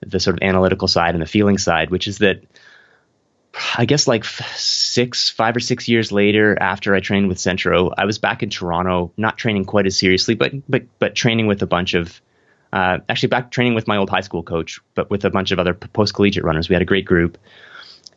[0.00, 2.42] the sort of analytical side and the feeling side, which is that
[3.76, 8.04] I guess like six, five or six years later, after I trained with Centro, I
[8.04, 11.66] was back in Toronto, not training quite as seriously, but but but training with a
[11.66, 12.20] bunch of,
[12.72, 15.58] uh, actually back training with my old high school coach, but with a bunch of
[15.58, 16.68] other post collegiate runners.
[16.68, 17.38] We had a great group,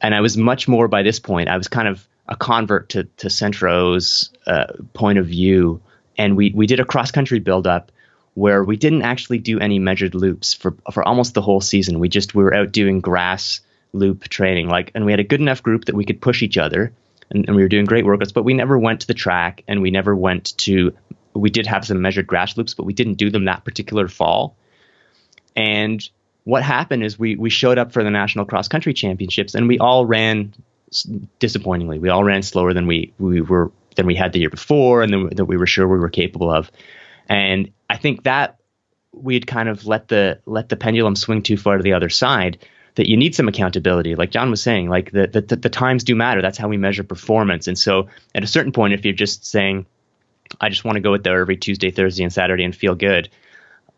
[0.01, 1.47] and I was much more by this point.
[1.47, 5.81] I was kind of a convert to to Centro's uh, point of view,
[6.17, 7.91] and we we did a cross country build up
[8.39, 11.99] where we didn't actually do any measured loops for for almost the whole season.
[11.99, 13.59] We just we were out doing grass
[13.91, 14.69] loop training.
[14.69, 16.93] Like, and we had a good enough group that we could push each other,
[17.29, 18.33] and, and we were doing great workouts.
[18.33, 20.95] But we never went to the track, and we never went to.
[21.33, 24.55] We did have some measured grass loops, but we didn't do them that particular fall.
[25.53, 26.01] And
[26.45, 29.79] what happened is we we showed up for the national cross country championships, and we
[29.79, 30.53] all ran
[31.39, 31.99] disappointingly.
[31.99, 35.11] We all ran slower than we we were than we had the year before, and
[35.11, 36.71] then that we were sure we were capable of.
[37.27, 38.59] And I think that
[39.11, 42.59] we'd kind of let the let the pendulum swing too far to the other side
[42.95, 44.15] that you need some accountability.
[44.15, 46.41] Like Jon was saying, like the, the, the times do matter.
[46.41, 47.67] That's how we measure performance.
[47.67, 49.85] And so at a certain point, if you're just saying,
[50.59, 53.29] I just want to go out there every Tuesday, Thursday, and Saturday and feel good.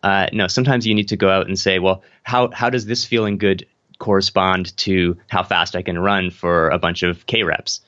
[0.04, 3.06] Uh, no, sometimes you need to go out and say, well, how how does this
[3.06, 3.66] feeling good
[4.00, 7.82] correspond to how fast I can run for a bunch of K reps?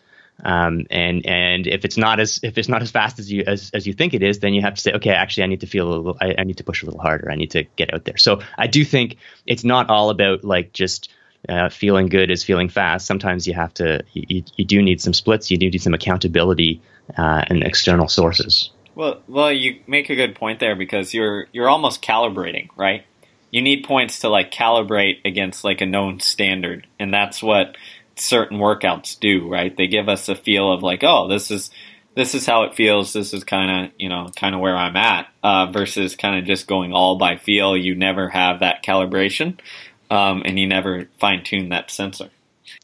[0.44, 3.72] Um, and and if it's not as if it's not as fast as you as,
[3.74, 5.68] as you think it is, then you have to say, okay, actually, I need to
[5.68, 7.32] feel a little, I, I need to push a little harder.
[7.32, 8.18] I need to get out there.
[8.18, 11.10] So I do think it's not all about like just
[11.48, 13.06] uh, feeling good is feeling fast.
[13.06, 15.52] Sometimes you have to, you, you do need some splits.
[15.52, 16.82] You do need some accountability
[17.18, 18.72] uh, and external sources.
[18.96, 23.06] Well, well, you make a good point there because you're you're almost calibrating, right?
[23.50, 27.76] You need points to like calibrate against like a known standard, and that's what
[28.16, 29.76] certain workouts do, right?
[29.76, 31.70] They give us a feel of like, oh, this is
[32.16, 33.14] this is how it feels.
[33.14, 36.46] This is kind of you know kind of where I'm at uh, versus kind of
[36.46, 37.76] just going all by feel.
[37.76, 39.60] You never have that calibration,
[40.10, 42.30] um, and you never fine tune that sensor.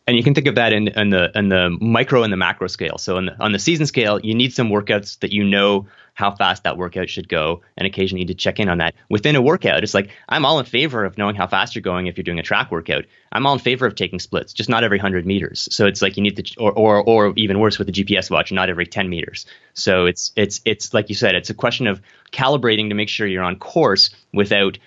[0.10, 2.68] And you can think of that in, in the in the micro and the macro
[2.68, 2.98] scale.
[2.98, 6.64] So the, on the season scale, you need some workouts that you know how fast
[6.64, 8.96] that workout should go, and occasionally you need to check in on that.
[9.12, 12.08] Within a workout, it's like I'm all in favor of knowing how fast you're going
[12.08, 13.06] if you're doing a track workout.
[13.32, 15.70] I'm all in favor of taking splits, just not every 100 meters.
[15.72, 18.52] So it's like you need to, or or, or even worse with the GPS watch,
[18.52, 19.46] not every 10 meters.
[19.76, 23.28] So it's it's it's like you said, it's a question of calibrating to make sure
[23.28, 24.80] you're on course without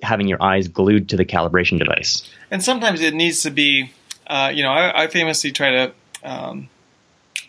[0.00, 2.30] having your eyes glued to the calibration device.
[2.52, 3.90] And sometimes it needs to be,
[4.30, 5.92] uh, you know, I, I, famously try to.
[6.22, 6.68] Um,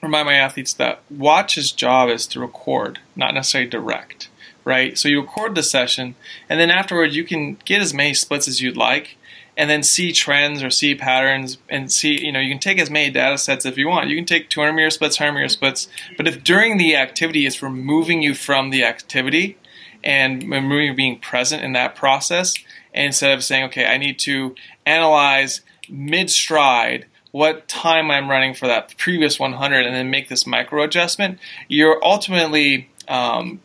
[0.02, 4.30] remind my athletes that Watch's job is to record, not necessarily direct,
[4.65, 4.98] right?
[4.98, 6.15] So you record the session,
[6.50, 9.17] and then afterward you can get as many splits as you'd like,
[9.56, 12.89] and then see trends or see patterns, and see, you know, you can take as
[12.89, 14.10] many data sets if you want.
[14.10, 17.62] You can take 200 meter splits, 100 meter splits, but if during the activity it's
[17.62, 19.58] removing you from the activity
[20.04, 22.56] and removing you being present in that process,
[22.94, 25.62] instead of saying, okay, I need to analyze
[25.92, 30.84] mid stride what time I'm running for that previous 100 and then make this micro
[30.84, 33.62] adjustment, you're ultimately um,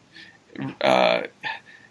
[0.81, 1.23] uh,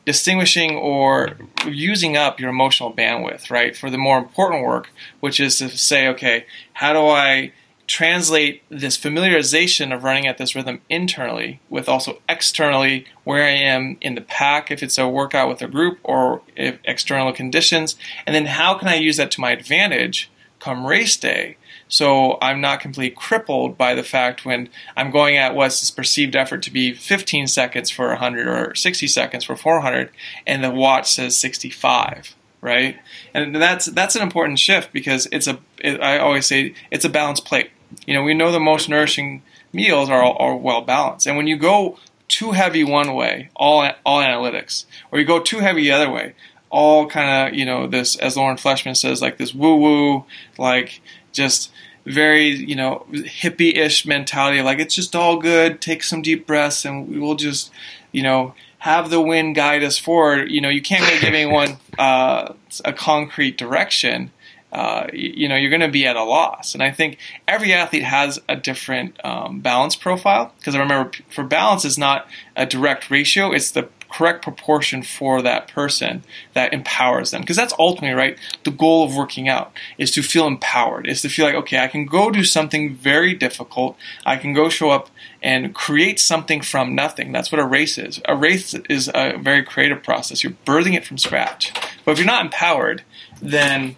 [0.06, 5.58] distinguishing or using up your emotional bandwidth, right, for the more important work, which is
[5.58, 7.52] to say, okay, how do I
[7.88, 13.98] translate this familiarization of running at this rhythm internally with also externally where I am
[14.02, 17.96] in the pack if it's a workout with a group or external conditions,
[18.26, 22.62] and then how can I use that to my advantage come race day so I'm
[22.62, 26.94] not completely crippled by the fact when I'm going at what's perceived effort to be
[26.94, 30.10] 15 seconds for 100 or 60 seconds for 400,
[30.48, 32.98] and the watch says 65, right?
[33.34, 37.10] And that's that's an important shift because it's a it, I always say it's a
[37.10, 37.70] balanced plate.
[38.06, 39.42] You know, we know the most nourishing
[39.74, 44.22] meals are are well balanced, and when you go too heavy one way, all all
[44.22, 46.36] analytics, or you go too heavy the other way,
[46.70, 50.26] all kind of you know this as Lauren Fleshman says like this woo woo
[50.58, 51.72] like just
[52.06, 57.08] very you know hippie-ish mentality like it's just all good take some deep breaths and
[57.10, 57.72] we will just
[58.12, 58.54] you know
[58.86, 60.52] have the wind guide us forward.
[60.52, 64.32] You know you can't really give anyone uh, a concrete direction
[64.76, 67.18] uh, you know you're going to be at a loss and i think
[67.48, 72.28] every athlete has a different um, balance profile because i remember for balance is not
[72.56, 76.24] a direct ratio it's the correct proportion for that person
[76.54, 77.42] that empowers them.
[77.42, 81.30] Because that's ultimately, right, the goal of working out is to feel empowered, is to
[81.30, 83.98] feel like, okay, I can go do something very difficult.
[84.26, 85.10] I can go show up
[85.42, 87.32] and create something from nothing.
[87.32, 88.22] That's what a race is.
[88.26, 90.44] A race is a very creative process.
[90.44, 91.74] You're birthing it from scratch.
[92.06, 93.04] But if you're not empowered,
[93.42, 93.98] then,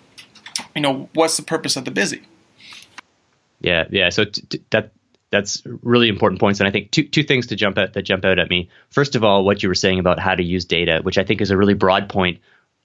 [0.78, 2.22] you know, what's the purpose of the busy?
[3.60, 4.10] Yeah, yeah.
[4.10, 4.92] So t- t- that
[5.32, 6.60] that's really important points.
[6.60, 8.70] And I think two two things to jump out that jump out at me.
[8.92, 11.42] First of all, what you were saying about how to use data, which I think
[11.42, 12.42] is a really broad point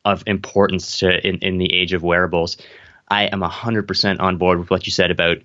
[0.07, 2.57] of importance to in, in the age of wearables.
[3.11, 5.43] I am hundred percent on board with what you said about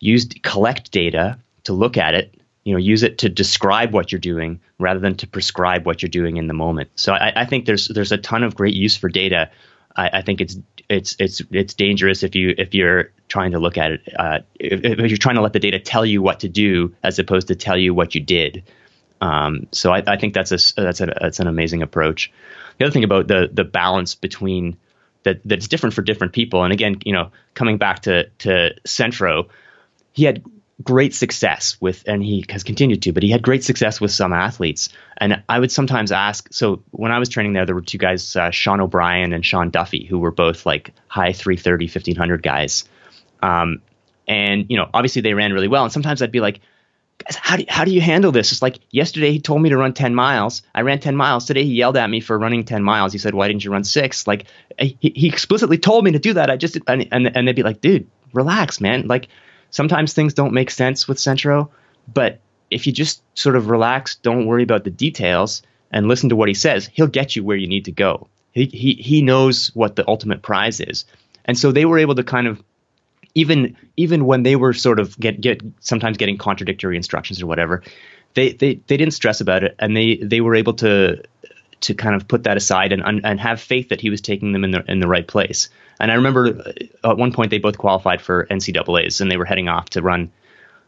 [0.00, 2.34] use collect data to look at it.
[2.64, 6.08] You know, use it to describe what you're doing rather than to prescribe what you're
[6.08, 6.88] doing in the moment.
[6.96, 9.50] So I, I think there's there's a ton of great use for data.
[9.96, 10.56] I, I think it's
[10.88, 14.84] it's it's it's dangerous if you if you're trying to look at it uh, if,
[14.84, 17.56] if, you're trying to let the data tell you what to do as opposed to
[17.56, 18.62] tell you what you did.
[19.20, 22.30] Um, so I, I, think that's a that's a that's an amazing approach.
[22.78, 24.76] The other thing about the the balance between
[25.22, 29.48] that that's different for different people, and again, you know, coming back to to Centro,
[30.12, 30.44] he had
[30.82, 34.32] great success with, and he has continued to, but he had great success with some
[34.32, 34.90] athletes.
[35.16, 38.36] And I would sometimes ask, so when I was training there, there were two guys,
[38.36, 42.84] uh, Sean O'Brien and Sean Duffy, who were both like high 330, 1500 guys.
[43.42, 43.80] Um,
[44.28, 45.84] and, you know, obviously they ran really well.
[45.84, 46.60] And sometimes I'd be like,
[47.24, 48.52] guys, how do, how do you handle this?
[48.52, 50.62] It's like yesterday he told me to run 10 miles.
[50.74, 51.46] I ran 10 miles.
[51.46, 53.12] Today he yelled at me for running 10 miles.
[53.12, 54.26] He said, why didn't you run six?
[54.26, 54.44] Like
[54.78, 56.50] he, he explicitly told me to do that.
[56.50, 59.06] I just, and, and, and they'd be like, dude, relax, man.
[59.06, 59.28] Like,
[59.76, 61.70] sometimes things don't make sense with Centro,
[62.12, 65.60] but if you just sort of relax, don't worry about the details,
[65.90, 68.26] and listen to what he says, he'll get you where you need to go.
[68.52, 71.04] He, he, he knows what the ultimate prize is.
[71.44, 72.62] And so they were able to kind of
[73.34, 77.82] even even when they were sort of get get sometimes getting contradictory instructions or whatever,
[78.32, 81.22] they they, they didn't stress about it and they they were able to
[81.80, 84.64] to kind of put that aside and and have faith that he was taking them
[84.64, 85.68] in the in the right place.
[86.00, 86.74] And I remember
[87.04, 90.02] uh, at one point they both qualified for NCAA's and they were heading off to
[90.02, 90.32] run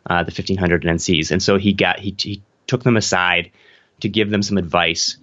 [0.06, 1.30] uh, the 1500 NCs.
[1.30, 3.50] And so he got he, he took them aside
[4.00, 5.16] to give them some advice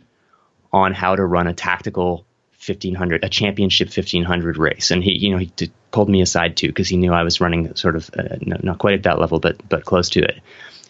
[0.72, 2.26] on how to run a tactical
[2.66, 6.68] 1500 a championship 1500 race and he you know he t- pulled me aside too
[6.68, 9.68] because he knew I was running sort of uh, not quite at that level but
[9.70, 10.41] but close to it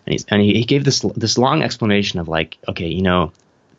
[0.06, 3.34] and he's and he, he gave this this long explanation of like okay you know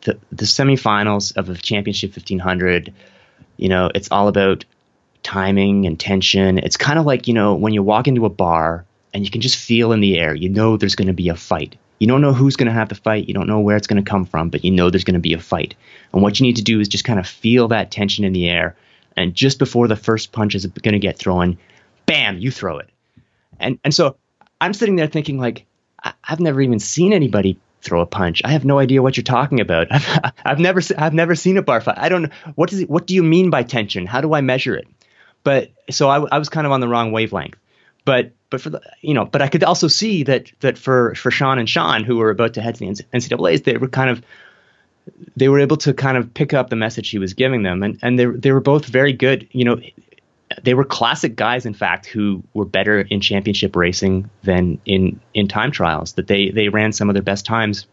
[0.07, 2.93] the the semifinals of a championship 1500
[3.57, 4.65] you know it's all about
[5.27, 6.57] timing and tension.
[6.57, 9.41] It's kind of like, you know, when you walk into a bar and you can
[9.41, 11.75] just feel in the air, you know there's going to be a fight.
[11.99, 13.27] You don't know who's going to have the fight.
[13.27, 15.19] You don't know where it's going to come from, but you know there's going to
[15.19, 15.75] be a fight.
[16.13, 18.47] And what you need to do is just kind of feel that tension in the
[18.47, 18.77] air.
[19.17, 21.57] And just before the first punch is going to get thrown,
[22.05, 22.89] bam, you throw it.
[23.59, 24.15] And and so
[24.61, 25.65] I'm sitting there thinking like,
[26.23, 28.41] I've never even seen anybody throw a punch.
[28.43, 29.87] I have no idea what you're talking about.
[29.91, 31.97] I've, I've never I've never seen a bar fight.
[31.97, 34.05] I don't what does it, what do you mean by tension?
[34.05, 34.87] How do I measure it?
[35.43, 37.57] But so I, I was kind of on the wrong wavelength.
[38.05, 41.31] But but for the you know, but I could also see that that for for
[41.31, 44.21] Sean and Sean who were about to head to the NCAA's, they were kind of
[45.35, 47.99] they were able to kind of pick up the message he was giving them, and
[48.01, 49.47] and they they were both very good.
[49.51, 49.81] You know,
[50.63, 55.47] they were classic guys, in fact, who were better in championship racing than in in
[55.47, 56.13] time trials.
[56.13, 57.85] That they they ran some of their best times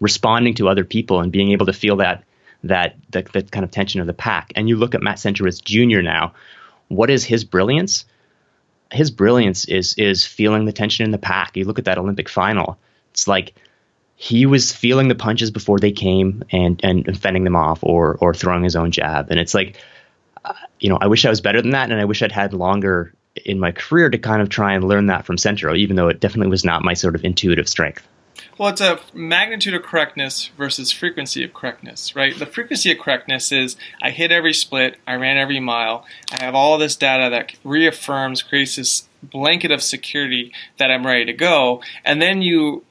[0.00, 2.24] responding to other people and being able to feel that
[2.64, 4.52] that that, that kind of tension of the pack.
[4.56, 6.02] And you look at Matt Centrowitz Jr.
[6.02, 6.34] now,
[6.88, 8.04] what is his brilliance?
[8.92, 11.56] His brilliance is is feeling the tension in the pack.
[11.56, 12.78] You look at that Olympic final.
[13.12, 13.54] It's like
[14.16, 18.34] he was feeling the punches before they came and and fending them off or or
[18.34, 19.30] throwing his own jab.
[19.30, 19.76] And it's like,
[20.80, 23.12] you know, I wish I was better than that, and I wish I'd had longer
[23.44, 26.20] in my career to kind of try and learn that from Centro, even though it
[26.20, 28.06] definitely was not my sort of intuitive strength.
[28.58, 32.38] Well, it's a magnitude of correctness versus frequency of correctness, right?
[32.38, 36.54] The frequency of correctness is I hit every split, I ran every mile, I have
[36.54, 41.82] all this data that reaffirms, creates this blanket of security that I'm ready to go.
[42.04, 42.84] And then you,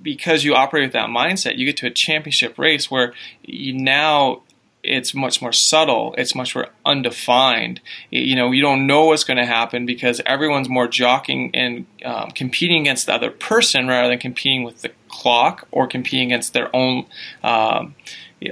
[0.00, 4.42] because you operate with that mindset, you get to a championship race where you now
[4.84, 6.14] it's much more subtle.
[6.18, 7.80] It's much more undefined.
[8.10, 12.30] You know, you don't know what's going to happen because everyone's more jockeying and um,
[12.32, 16.74] competing against the other person rather than competing with the clock or competing against their
[16.76, 17.06] own
[17.42, 17.94] um,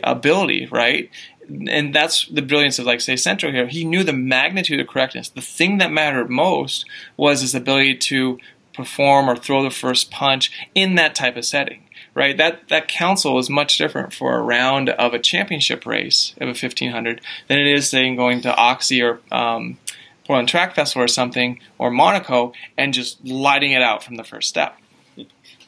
[0.03, 1.11] ability, right?
[1.49, 3.67] And that's the brilliance of, like, say, Centro here.
[3.67, 5.29] He knew the magnitude of correctness.
[5.29, 8.39] The thing that mattered most was his ability to
[8.73, 11.83] perform or throw the first punch in that type of setting
[12.15, 12.37] right?
[12.37, 16.47] That that council is much different for a round of a championship race of a
[16.49, 19.79] 1500 than it is saying going to Oxy or um,
[20.27, 24.49] Portland Track Festival or something or Monaco and just lighting it out from the first
[24.49, 24.77] step.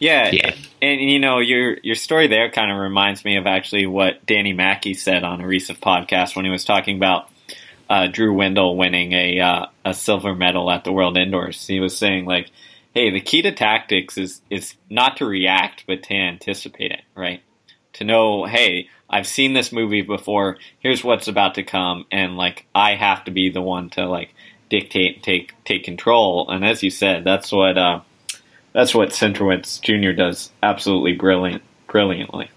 [0.01, 3.86] Yeah, yeah, and you know your your story there kind of reminds me of actually
[3.86, 7.30] what Danny Mackey said on a recent podcast when he was talking about
[7.88, 11.66] uh, Drew Windle winning a uh, a silver medal at the World Indoors.
[11.66, 12.51] He was saying like
[12.95, 17.42] hey, the key to tactics is is not to react, but to anticipate it, right?
[17.95, 20.59] To know, hey, I've seen this movie before.
[20.78, 24.34] Here's what's about to come, and like I have to be the one to like
[24.70, 26.49] dictate, take take control.
[26.49, 28.01] And as you said, that's what uh,
[28.72, 30.16] that's what Centrowitz Jr.
[30.16, 32.51] does absolutely brilliant, brilliantly.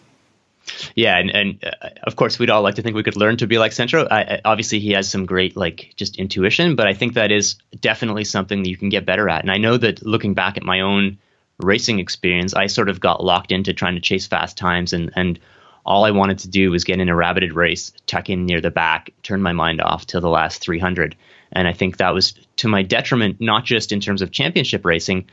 [0.95, 3.47] Yeah, and, and uh, of course, we'd all like to think we could learn to
[3.47, 4.07] be like Centro.
[4.09, 8.23] I, obviously, he has some great like just intuition, but I think that is definitely
[8.23, 9.41] something that you can get better at.
[9.41, 11.17] And I know that looking back at my own
[11.59, 15.39] racing experience, I sort of got locked into trying to chase fast times, and and
[15.87, 18.69] all I wanted to do was get in a rabbited race, tuck in near the
[18.69, 21.15] back, turn my mind off till the last 300.
[21.53, 25.29] And I think that was to my detriment, not just in terms of championship racing,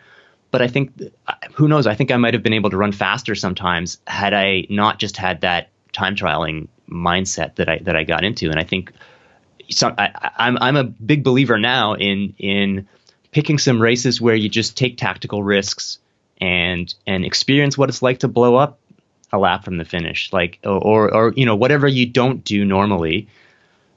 [0.55, 0.93] but I think
[1.55, 1.89] who knows?
[1.89, 5.17] I think I might have been able to run faster sometimes had I not just
[5.17, 8.51] had that time trialing mindset that I that I got into.
[8.51, 8.93] And I think
[9.83, 12.87] I, I'm I'm a big believer now in in
[13.33, 15.99] picking some races where you just take tactical risks
[16.41, 18.79] and and experience what it's like to blow up
[19.33, 23.27] a lap from the finish, like or or you know whatever you don't do normally.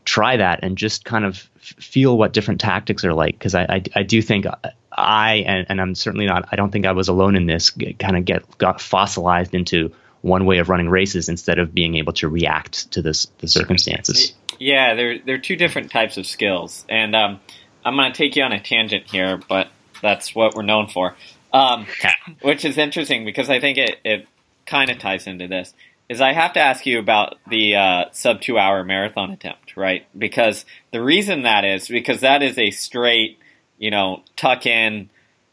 [0.08, 3.84] Try that and just kind of feel what different tactics are like because I, I
[3.94, 4.46] I do think
[4.92, 6.48] I and, and I'm certainly not.
[6.52, 7.70] I don't think I was alone in this.
[7.70, 9.92] Kind of get got fossilized into
[10.22, 14.34] one way of running races instead of being able to react to this the circumstances.
[14.60, 17.40] Yeah, there there are two different types of skills, and um,
[17.84, 19.68] I'm going to take you on a tangent here, but
[20.02, 21.16] that's what we're known for.
[21.54, 21.86] Um,
[22.42, 24.28] which is interesting because I think it, it
[24.66, 25.74] kind of ties into this.
[26.10, 30.06] Is I have to ask you about the uh, sub two hour marathon attempt, right?
[30.18, 33.40] Because the reason that is because that is a straight
[33.78, 35.10] you know, tuck in,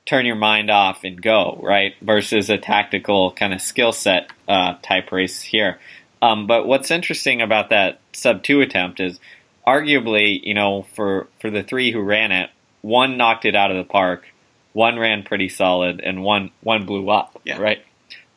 [0.06, 1.94] turn your mind off, and go, right?
[2.00, 5.78] Versus a tactical kind of skill set uh, type race here.
[6.20, 9.20] Um, but what's interesting about that sub two attempt is
[9.66, 12.50] arguably, you know, for, for the three who ran it,
[12.80, 14.26] one knocked it out of the park,
[14.72, 17.58] one ran pretty solid, and one one blew up, yeah.
[17.58, 17.84] right?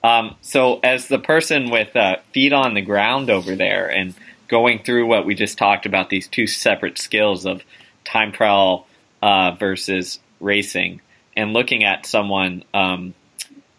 [0.04, 4.14] Um, so as the person with uh, feet on the ground over there and
[4.48, 7.64] going through what we just talked about, these two separate skills of
[8.06, 8.88] time trial
[9.22, 11.02] uh, versus racing,
[11.36, 13.14] and looking at someone um,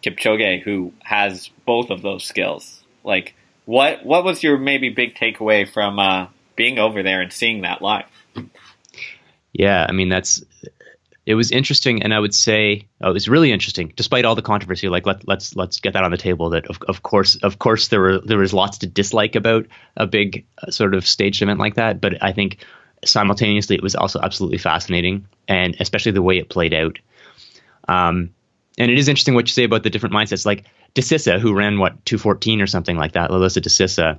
[0.03, 2.83] Kipchoge who has both of those skills.
[3.05, 7.63] Like, what what was your maybe big takeaway from uh, being over there and seeing
[7.63, 8.07] that live?
[9.53, 10.45] Yeah, I mean that's
[11.29, 14.41] it was interesting, and I would say oh, it was really interesting, despite all the
[14.41, 14.89] controversy.
[14.89, 16.49] Like let, let's let's get that on the table.
[16.49, 19.67] That of, of course, of course, there were there was lots to dislike about
[19.99, 22.01] a big uh, sort of staged event like that.
[22.01, 22.65] But I think
[23.05, 26.99] simultaneously, it was also absolutely fascinating, and especially the way it played out.
[27.89, 28.31] Um,
[28.79, 30.47] and it is interesting what you say about the different mindsets.
[30.47, 30.65] Like
[30.95, 34.19] Desisa, who ran what 214 or something like that, Lelisa Desisa,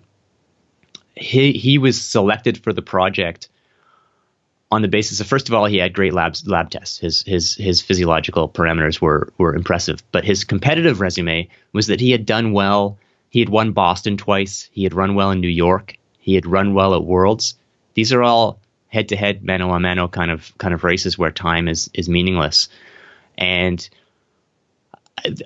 [1.16, 3.50] he he was selected for the project
[4.72, 7.00] on the basis of first of all he had great labs lab tests.
[7.00, 12.12] His his his physiological parameters were were impressive, but his competitive resume was that he
[12.12, 12.98] had done well.
[13.30, 14.70] He had won Boston twice.
[14.72, 15.98] He had run well in New York.
[16.20, 17.56] He had run well at Worlds.
[17.94, 21.32] These are all head to head mano a mano kind of kind of races where
[21.32, 22.70] time is is meaningless
[23.38, 23.90] and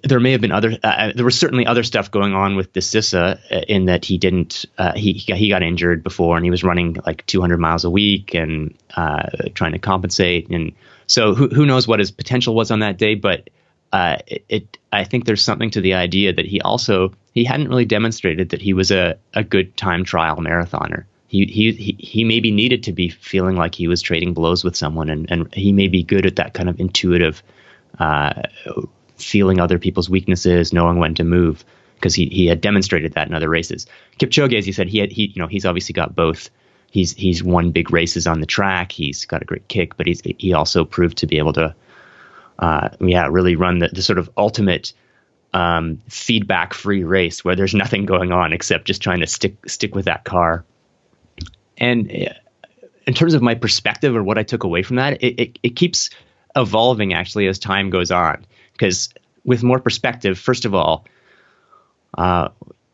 [0.04, 2.74] there may have been other uh, uh there was certainly other stuff going on with
[2.74, 6.52] Desisa uh, in that he didn't uh, he he got, he injured before and he
[6.52, 10.50] was running like 200 miles a week and uh, trying to compensate.
[10.50, 10.74] And
[11.08, 13.50] so who who knows what his potential was on that day but
[13.94, 17.70] uh, it, it, I think there's something to the idea that he also he hadn't
[17.70, 21.06] really demonstrated that he was a, a good time trial marathoner.
[21.28, 25.10] He, he he maybe needed to be feeling like he was trading blows with someone,
[25.10, 27.42] and, and he may be good at that kind of intuitive
[28.00, 28.42] uh,
[29.24, 31.64] feeling other people's weaknesses, knowing when to move,
[31.96, 33.86] because he, he had demonstrated that in other races.
[34.20, 36.50] Kipchoge, as you said, he had he you know he's obviously got both.
[36.92, 38.92] He's he's won big races on the track.
[38.92, 41.76] He's got a great kick, but he's he also proved to be able to,
[42.60, 44.94] uh, yeah, really run the, the sort of ultimate
[45.54, 49.96] um, feedback free race where there's nothing going on except just trying to stick stick
[49.96, 50.66] with that car
[51.78, 52.34] and uh,
[53.06, 55.76] in terms of my perspective or what I took away from that, it, it, it
[55.76, 56.10] keeps
[56.56, 58.46] evolving actually as time goes on.
[58.84, 59.14] Because
[59.46, 61.06] with more perspective, first of all,
[62.18, 62.50] uh,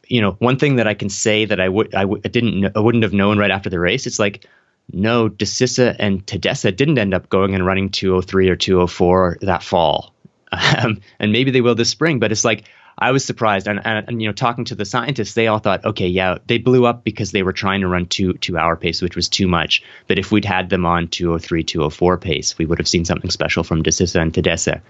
[0.07, 2.79] you know, one thing that I can say that I would I w- didn't I
[2.79, 4.45] wouldn't have known right after the race, it's like
[4.93, 10.13] no, Desisa and Tadese didn't end up going and running 203 or 204 that fall.
[10.51, 12.63] Um, and maybe they will this spring, but it's like
[12.97, 15.85] I was surprised, and, and, and, you know, talking to the scientists, they all thought,
[15.85, 19.01] okay, yeah, they blew up because they were trying to run two two hour pace,
[19.01, 19.83] which was too much.
[20.07, 23.63] But if we'd had them on 203, 204 pace, we would have seen something special
[23.63, 24.81] from Desisa and Tadese,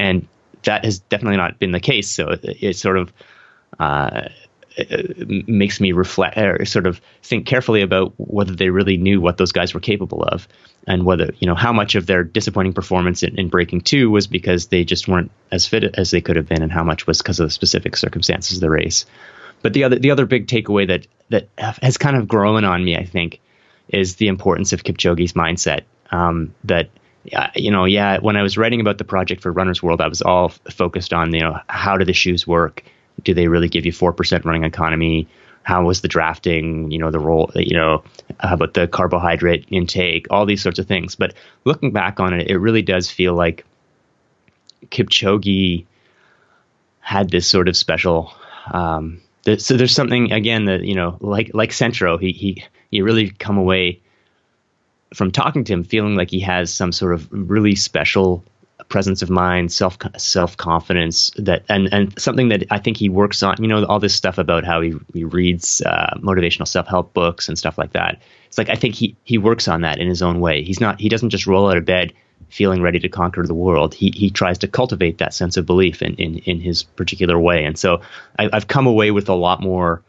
[0.00, 0.26] and
[0.64, 2.10] that has definitely not been the case.
[2.10, 3.12] So it, it sort of
[3.78, 4.28] uh,
[5.46, 9.52] makes me reflect or sort of think carefully about whether they really knew what those
[9.52, 10.48] guys were capable of
[10.86, 14.26] and whether you know how much of their disappointing performance in, in breaking two was
[14.26, 17.18] because they just weren't as fit as they could have been and how much was
[17.18, 19.04] because of the specific circumstances of the race
[19.60, 22.96] but the other the other big takeaway that that has kind of grown on me
[22.96, 23.40] i think
[23.88, 25.82] is the importance of kipchoge's mindset
[26.12, 26.88] um, that
[27.54, 30.22] you know, yeah, when I was writing about the project for Runner's World, I was
[30.22, 32.84] all f- focused on, you know, how do the shoes work?
[33.22, 35.28] Do they really give you 4% running economy?
[35.62, 36.90] How was the drafting?
[36.90, 38.02] You know, the role, you know,
[38.40, 40.26] how about the carbohydrate intake?
[40.30, 41.14] All these sorts of things.
[41.14, 43.64] But looking back on it, it really does feel like
[44.86, 45.86] Kipchoge
[47.00, 48.32] had this sort of special.
[48.72, 49.20] Um,
[49.58, 53.58] so there's something again that you know, like like Centro, he he you really come
[53.58, 54.00] away
[55.14, 58.44] from talking to him feeling like he has some sort of really special
[58.88, 63.42] presence of mind, self self confidence that and and something that I think he works
[63.42, 63.56] on.
[63.60, 67.48] You know, all this stuff about how he he reads uh, motivational self help books
[67.48, 68.20] and stuff like that.
[68.46, 70.62] It's like I think he he works on that in his own way.
[70.62, 72.12] He's not he doesn't just roll out of bed
[72.48, 73.94] feeling ready to conquer the world.
[73.94, 77.64] He he tries to cultivate that sense of belief in in, in his particular way.
[77.64, 78.02] And so
[78.38, 80.02] I, I've come away with a lot more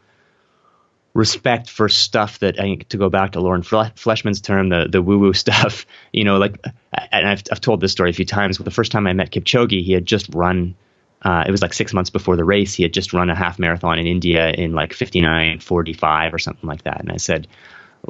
[1.14, 5.18] respect for stuff that I to go back to Lauren Fleshman's term, the the woo
[5.18, 5.86] woo stuff.
[6.12, 6.64] You know, like,
[7.10, 8.58] and I've I've told this story a few times.
[8.58, 10.74] But the first time I met Kipchoge, he had just run.
[11.22, 12.74] Uh, it was like six months before the race.
[12.74, 16.82] He had just run a half marathon in India in like 59:45 or something like
[16.82, 17.00] that.
[17.00, 17.46] And I said,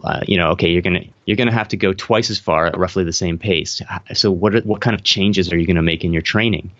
[0.02, 2.78] uh, you know, okay, you're gonna you're gonna have to go twice as far at
[2.78, 3.82] roughly the same pace.
[4.14, 6.72] So what are, what kind of changes are you to make in your training?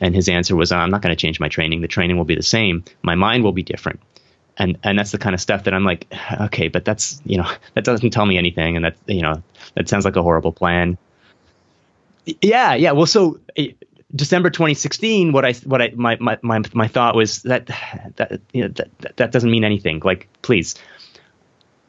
[0.00, 1.80] And his answer was, I'm not going to change my training.
[1.80, 2.84] The training will be the same.
[3.02, 4.00] My mind will be different
[4.60, 6.06] and and that's the kind of stuff that I'm like,
[6.42, 9.42] okay, but that's you know that doesn't tell me anything, and that you know
[9.74, 10.98] that sounds like a horrible plan.
[12.42, 12.92] Yeah, yeah.
[12.92, 13.72] Well, so eh,
[14.14, 17.66] December 2016, what I what I my my my, my thought was that
[18.16, 20.00] that you know that that doesn't mean anything.
[20.04, 20.76] Like, please.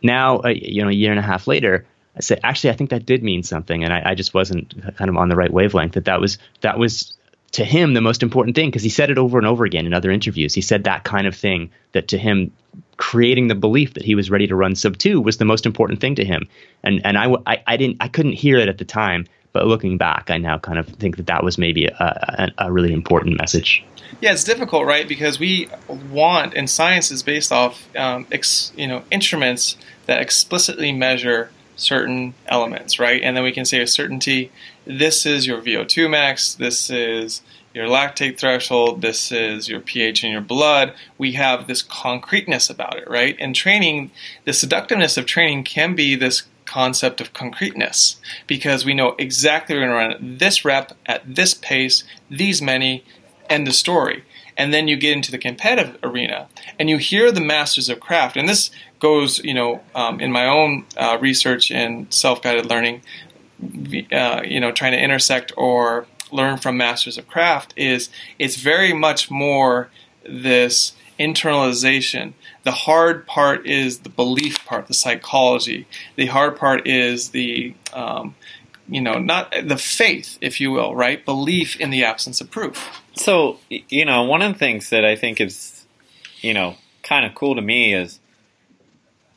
[0.03, 2.89] Now, uh, you know, a year and a half later, I said, actually, I think
[2.89, 5.93] that did mean something, and I, I just wasn't kind of on the right wavelength.
[5.93, 7.15] That that was that was
[7.53, 9.93] to him the most important thing because he said it over and over again in
[9.93, 10.53] other interviews.
[10.53, 12.51] He said that kind of thing that to him
[12.97, 15.99] creating the belief that he was ready to run sub 2 was the most important
[15.99, 16.47] thing to him.
[16.83, 19.97] And and I, I, I didn't I couldn't hear it at the time, but looking
[19.97, 23.37] back I now kind of think that that was maybe a, a, a really important
[23.37, 23.83] message.
[24.19, 25.07] Yeah, it's difficult, right?
[25.07, 30.91] Because we want, and science is based off, um, ex, you know, instruments that explicitly
[30.91, 33.21] measure certain elements, right?
[33.23, 34.51] And then we can say with certainty,
[34.85, 37.41] this is your VO2 max, this is
[37.73, 40.93] your lactate threshold, this is your pH in your blood.
[41.17, 43.35] We have this concreteness about it, right?
[43.39, 44.11] And training,
[44.45, 49.87] the seductiveness of training can be this concept of concreteness because we know exactly we're
[49.87, 53.03] going to run this rep at this pace, these many,
[53.49, 54.23] end of story.
[54.57, 56.47] And then you get into the competitive arena
[56.79, 58.37] and you hear the masters of craft.
[58.37, 58.69] And this
[58.99, 63.01] goes, you know, um, in my own uh, research in self-guided learning,
[64.11, 68.09] uh, you know, trying to intersect or learn from masters of craft is
[68.39, 69.89] it's very much more
[70.23, 72.33] this internalization.
[72.63, 75.87] The hard part is the belief part, the psychology.
[76.15, 78.35] The hard part is the um,
[78.87, 81.23] you know, not the faith, if you will, right?
[81.23, 83.01] Belief in the absence of proof.
[83.15, 85.85] So, you know, one of the things that I think is,
[86.41, 88.19] you know, kind of cool to me is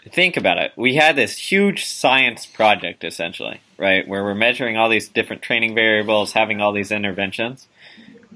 [0.08, 0.72] think about it.
[0.76, 4.06] We had this huge science project essentially, right?
[4.06, 7.66] Where we're measuring all these different training variables, having all these interventions.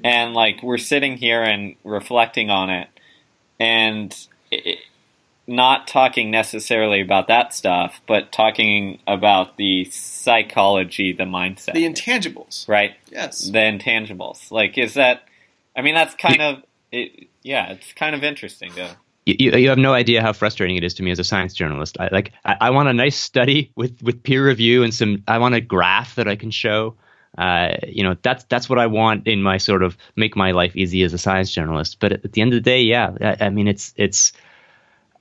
[0.02, 2.88] And like we're sitting here and reflecting on it
[3.58, 4.16] and
[4.50, 4.78] it,
[5.46, 12.68] not talking necessarily about that stuff, but talking about the psychology, the mindset, the intangibles,
[12.68, 12.94] right?
[13.10, 14.50] Yes, the intangibles.
[14.50, 15.24] Like, is that?
[15.74, 16.62] I mean, that's kind of
[16.92, 18.96] it, yeah, it's kind of interesting to.
[19.28, 21.98] You, you have no idea how frustrating it is to me as a science journalist.
[22.00, 25.22] I like I, I want a nice study with with peer review and some.
[25.28, 26.94] I want a graph that I can show.
[27.36, 30.74] Uh, you know that's that's what I want in my sort of make my life
[30.76, 31.98] easy as a science journalist.
[32.00, 34.32] But at the end of the day, yeah, I, I mean it's it's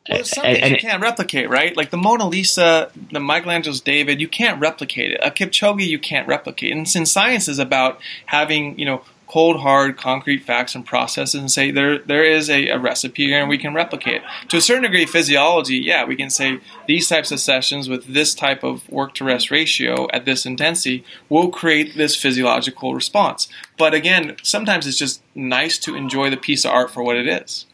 [0.10, 1.76] well, some things and, you can't replicate, right?
[1.76, 5.20] Like the Mona Lisa, the Michelangelo's David, you can't replicate it.
[5.22, 6.72] A Kipchoge, you can't replicate.
[6.72, 9.01] And since science is about having, you know,
[9.38, 13.40] cold, hard, concrete facts and processes and say there there is a, a, recipe here
[13.40, 14.24] and we can replicate it.
[14.50, 18.34] To a certain degree, physiology, yeah, we can say these types of sessions with this
[18.34, 23.48] type of work to rest ratio at this intensity will create this physiological response.
[23.78, 27.28] But again, sometimes it's just nice to enjoy the piece of art for what it
[27.28, 27.68] is.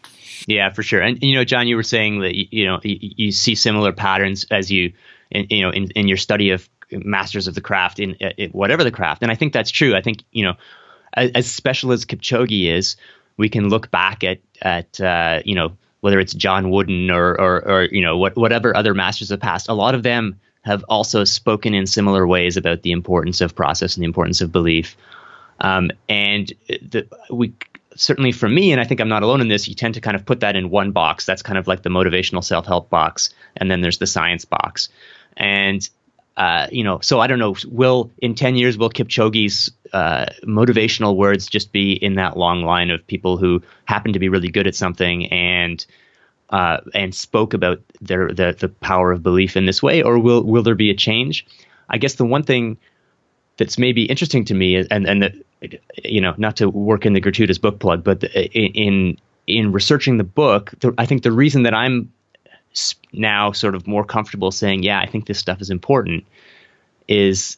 [0.46, 1.00] Yeah, for sure.
[1.00, 4.46] And you know, Jon, you were saying that you know you, you see similar patterns
[4.52, 4.92] as you
[5.32, 8.52] in, you know in, in your study of masters of the craft in, uh, in,
[8.52, 9.96] whatever the craft, and I think that's true.
[9.96, 10.56] I think you know,
[11.16, 12.96] as, special as Kipchoge is,
[13.38, 17.68] we can look back at at uh, you know whether it's John Wooden or or,
[17.68, 19.70] or you know what, whatever other masters of the past.
[19.70, 23.96] A lot of them have also spoken in similar ways about the importance of process
[23.96, 24.96] and the importance of belief.
[25.60, 27.54] Um, and the, we
[27.96, 30.16] certainly for me, and I think I'm not alone in this, you tend to kind
[30.16, 31.26] of put that in one box.
[31.26, 33.30] That's kind of like the motivational self help box.
[33.56, 34.90] And then there's the science box.
[35.38, 35.88] And
[36.38, 37.56] uh, you know, so I don't know.
[37.68, 42.90] Will in ten years will Kipchoge's uh, motivational words just be in that long line
[42.90, 45.86] of people who happen to be really good at something and
[46.50, 50.44] uh, and spoke about their the the power of belief in this way, or will
[50.44, 51.46] will there be a change?
[51.90, 52.78] I guess the one thing
[53.58, 55.44] that's maybe interesting to me, and and
[56.04, 60.24] you know, not to work in the gratuitous book plug, but in in researching the
[60.24, 62.12] book, the, I think the reason that I'm
[63.12, 66.26] now sort of more comfortable saying, yeah, I think this stuff is important,
[67.08, 67.58] is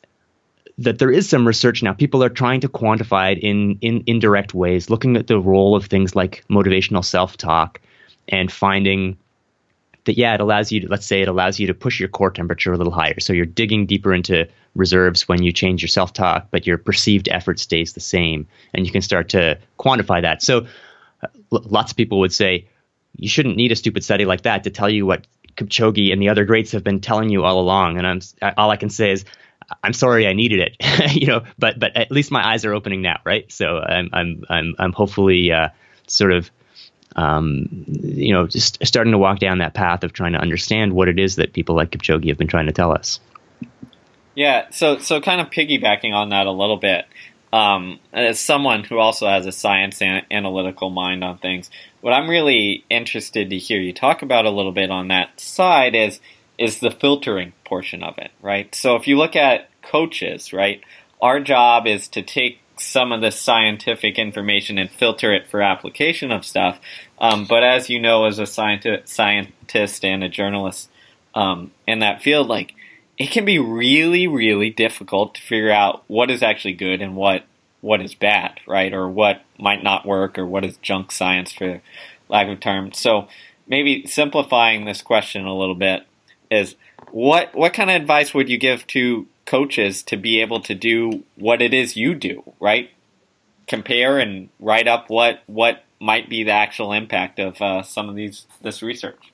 [0.78, 1.93] that there is some research now.
[1.93, 5.86] People are trying to quantify it in, in indirect ways, looking at the role of
[5.86, 7.80] things like motivational self talk
[8.28, 9.18] and finding
[10.05, 12.32] that, yeah, it allows you to, let's say, it allows you to push your core
[12.32, 13.20] temperature a little higher.
[13.20, 17.30] So you're digging deeper into reserves when you change your self talk, but your perceived
[17.30, 18.47] effort stays the same.
[18.74, 20.43] And you can start to quantify that.
[20.43, 20.68] So
[21.24, 22.68] uh, lots of people would say,
[23.18, 26.30] you shouldn't need a stupid study like that to tell you what Kipchoge and the
[26.30, 27.97] other greats have been telling you all along.
[27.97, 28.22] And I'm
[28.57, 29.26] all I can say is,
[29.84, 31.43] I'm sorry I needed it, you know.
[31.57, 33.51] But but at least my eyes are opening now, right?
[33.51, 35.70] So I'm I'm I'm I'm hopefully uh,
[36.07, 36.49] sort of
[37.16, 41.07] um, you know just starting to walk down that path of trying to understand what
[41.07, 43.20] it is that people like Kipchoge have been trying to tell us.
[44.36, 44.70] Yeah.
[44.72, 47.05] So so kind of piggybacking on that a little bit.
[47.53, 51.70] Um, as someone who also has a science and analytical mind on things,
[52.06, 55.95] what I'm really interested to hear you talk about a little bit on that side
[55.95, 56.20] is
[56.56, 58.76] is the filtering portion of it, right?
[58.76, 60.82] So if you look at coaches, right,
[61.20, 66.32] our job is to take some of the scientific information and filter it for application
[66.32, 66.80] of stuff.
[67.18, 70.91] Um, but as you know, as a scientist, scientist and a journalist
[71.34, 72.76] um, in that field, like
[73.18, 77.45] it can be really, really difficult to figure out what is actually good and what
[77.86, 78.91] what is bad, right?
[78.91, 81.81] Or what might not work or what is junk science for
[82.27, 82.91] lack of term.
[82.93, 83.27] So
[83.67, 86.03] maybe simplifying this question a little bit
[86.49, 86.75] is
[87.11, 91.23] what what kind of advice would you give to coaches to be able to do
[91.36, 92.89] what it is you do, right?
[93.67, 98.15] Compare and write up what what might be the actual impact of uh, some of
[98.15, 99.31] these this research.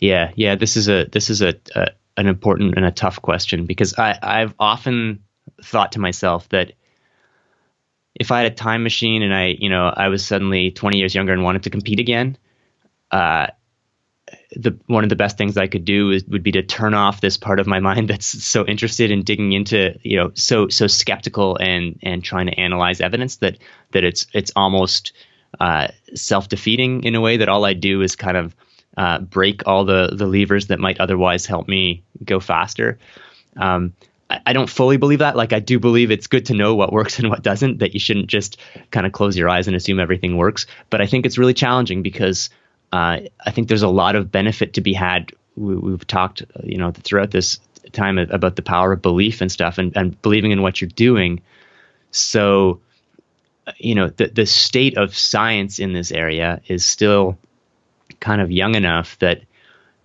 [0.00, 3.64] Yeah, yeah, this is a this is a, a an important and a tough question
[3.64, 5.22] because I I've often
[5.62, 6.72] thought to myself that
[8.18, 11.14] if I had a time machine and I, you know, I was suddenly 20 years
[11.14, 12.36] younger and wanted to compete again,
[13.10, 13.48] uh,
[14.52, 17.20] the one of the best things I could do is, would be to turn off
[17.20, 20.86] this part of my mind that's so interested in digging into, you know, so so
[20.86, 23.58] skeptical and and trying to analyze evidence that
[23.92, 25.12] that it's it's almost
[25.60, 28.56] uh, self defeating in a way that all I do is kind of
[28.96, 32.98] uh, break all the the levers that might otherwise help me go faster.
[33.56, 33.92] Um,
[34.28, 35.36] I don't fully believe that.
[35.36, 38.00] Like, I do believe it's good to know what works and what doesn't, that you
[38.00, 38.58] shouldn't just
[38.90, 40.66] kind of close your eyes and assume everything works.
[40.90, 42.50] But I think it's really challenging because
[42.92, 45.30] uh, I think there's a lot of benefit to be had.
[45.54, 47.60] We, have talked, you know, throughout this
[47.92, 51.42] time about the power of belief and stuff and, and believing in what you're doing.
[52.10, 52.80] So,
[53.78, 57.38] you know, the, the state of science in this area is still
[58.20, 59.42] kind of young enough that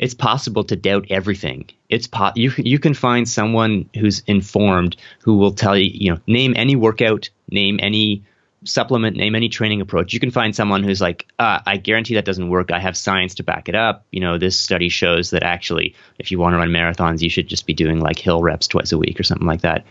[0.02, 1.70] it's possible to doubt everything.
[1.88, 6.20] It's po- you you can find someone who's informed who will tell you, you know,
[6.26, 8.24] name any workout, name any
[8.64, 10.12] supplement, name any training approach.
[10.14, 12.72] You can find someone who's like, uh, I guarantee that doesn't work.
[12.72, 14.06] I have science to back it up.
[14.12, 17.48] You know, this study shows that actually, if you want to run marathons, you should
[17.48, 19.86] just be doing like hill reps twice a week or something like that.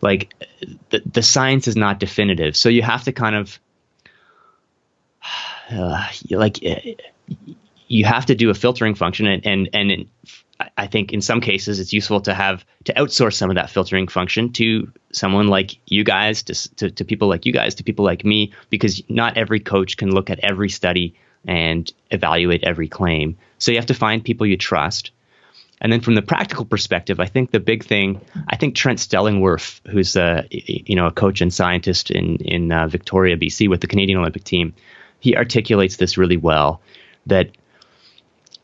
[0.00, 0.34] Like
[0.90, 3.60] the the science is not definitive, so you have to kind of
[5.70, 6.58] uh, like
[7.92, 10.08] you have to do a filtering function, and and, and
[10.78, 14.08] I think in some cases it's useful to have to outsource some of that filtering
[14.08, 18.04] function to someone like you guys, to, to, to people like you guys, to people
[18.04, 21.14] like me, because not every coach can look at every study
[21.46, 23.36] and evaluate every claim.
[23.58, 25.10] So you have to find people you trust.
[25.80, 29.80] And then from the practical perspective, I think the big thing, I think Trent Stellingwerff,
[29.86, 33.88] who's a you know a coach and scientist in in uh, Victoria, BC, with the
[33.88, 34.72] Canadian Olympic team,
[35.18, 36.80] he articulates this really well.
[37.26, 37.50] That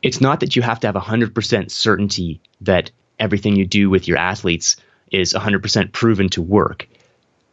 [0.02, 4.16] it's not that you have to have 100% certainty that everything you do with your
[4.16, 4.76] athletes
[5.10, 6.88] is 100% proven to work.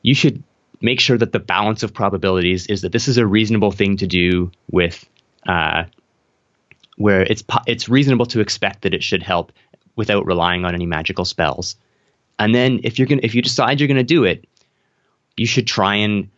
[0.01, 0.43] You should
[0.81, 4.07] make sure that the balance of probabilities is that this is a reasonable thing to
[4.07, 5.07] do with
[5.47, 5.85] uh,
[6.97, 9.51] where it's it's reasonable to expect that it should help
[9.95, 11.75] without relying on any magical spells.
[12.37, 14.45] And then if you're going if you decide you're going to do it,
[15.37, 16.29] you should try and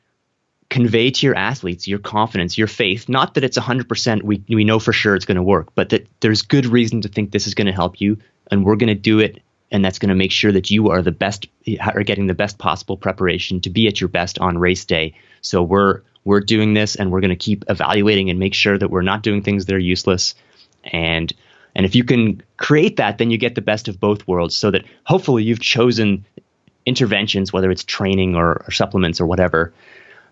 [0.69, 3.07] convey to your athletes your confidence, your faith.
[3.07, 6.07] Not that it's 100%, we, we know for sure it's going to work, but that
[6.19, 8.17] there's good reason to think this is going to help you,
[8.51, 9.41] and we're going to do it.
[9.71, 11.47] And that's going to make sure that you are the best,
[11.79, 15.15] are getting the best possible preparation to be at your best on race day.
[15.41, 18.89] So we're we're doing this, and we're going to keep evaluating and make sure that
[18.89, 20.35] we're not doing things that are useless,
[20.83, 21.33] and
[21.77, 24.71] And if you can create that, then you get the best of both worlds so
[24.71, 26.25] that hopefully you've chosen
[26.87, 29.73] interventions, whether it's training or, or supplements or whatever,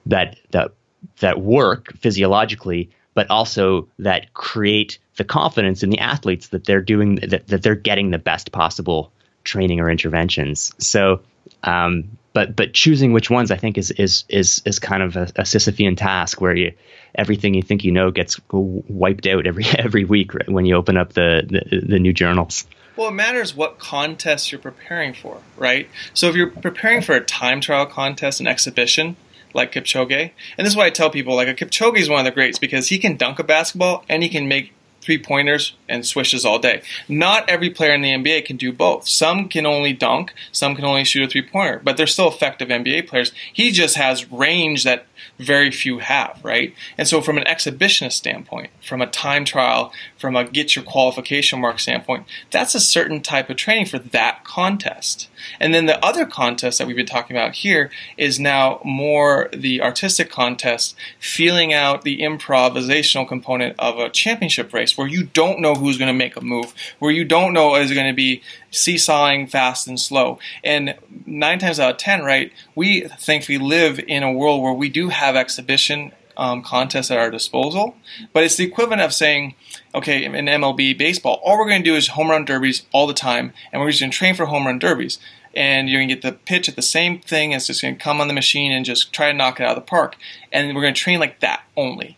[0.05, 0.71] that, that,
[1.19, 7.15] that work physiologically, but also that create the confidence in the athletes that they're doing,
[7.15, 9.11] that, that they're getting the best possible
[9.43, 10.73] training or interventions.
[10.79, 11.21] So,
[11.63, 15.21] um, but but choosing which ones I think is is is is kind of a,
[15.21, 16.73] a Sisyphean task where you
[17.15, 21.13] everything you think you know gets wiped out every every week when you open up
[21.13, 22.67] the, the, the new journals.
[22.97, 25.89] Well, it matters what contest you're preparing for, right?
[26.13, 29.17] So if you're preparing for a time trial contest, an exhibition,
[29.55, 30.31] like Kipchoge.
[30.57, 32.59] And this is why I tell people like a Kipchoge is one of the greats
[32.59, 34.73] because he can dunk a basketball and he can make
[35.05, 36.81] three pointers and swishes all day.
[37.07, 39.07] Not every player in the NBA can do both.
[39.07, 42.69] Some can only dunk, some can only shoot a three pointer, but they're still effective
[42.69, 43.31] NBA players.
[43.53, 45.05] He just has range that
[45.37, 46.73] very few have, right?
[46.97, 49.91] And so, from an exhibitionist standpoint, from a time trial,
[50.25, 54.43] from a get your qualification mark standpoint, that's a certain type of training for that
[54.43, 55.29] contest.
[55.59, 59.83] And then the other contest that we've been talking about here is now more the
[59.83, 65.75] artistic contest, feeling out the improvisational component of a championship race where you don't know
[65.75, 69.45] who's going to make a move, where you don't know is going to be seesawing
[69.45, 70.39] fast and slow.
[70.63, 70.95] And
[71.27, 74.89] nine times out of ten, right, we think we live in a world where we
[74.89, 77.95] do have exhibition um, contests at our disposal,
[78.33, 79.55] but it's the equivalent of saying,
[79.93, 83.13] okay, in MLB baseball, all we're going to do is home run derbies all the
[83.13, 85.19] time, and we're just going to train for home run derbies.
[85.55, 88.03] And you're going to get the pitch at the same thing, it's just going to
[88.03, 90.17] come on the machine and just try to knock it out of the park.
[90.51, 92.17] And we're going to train like that only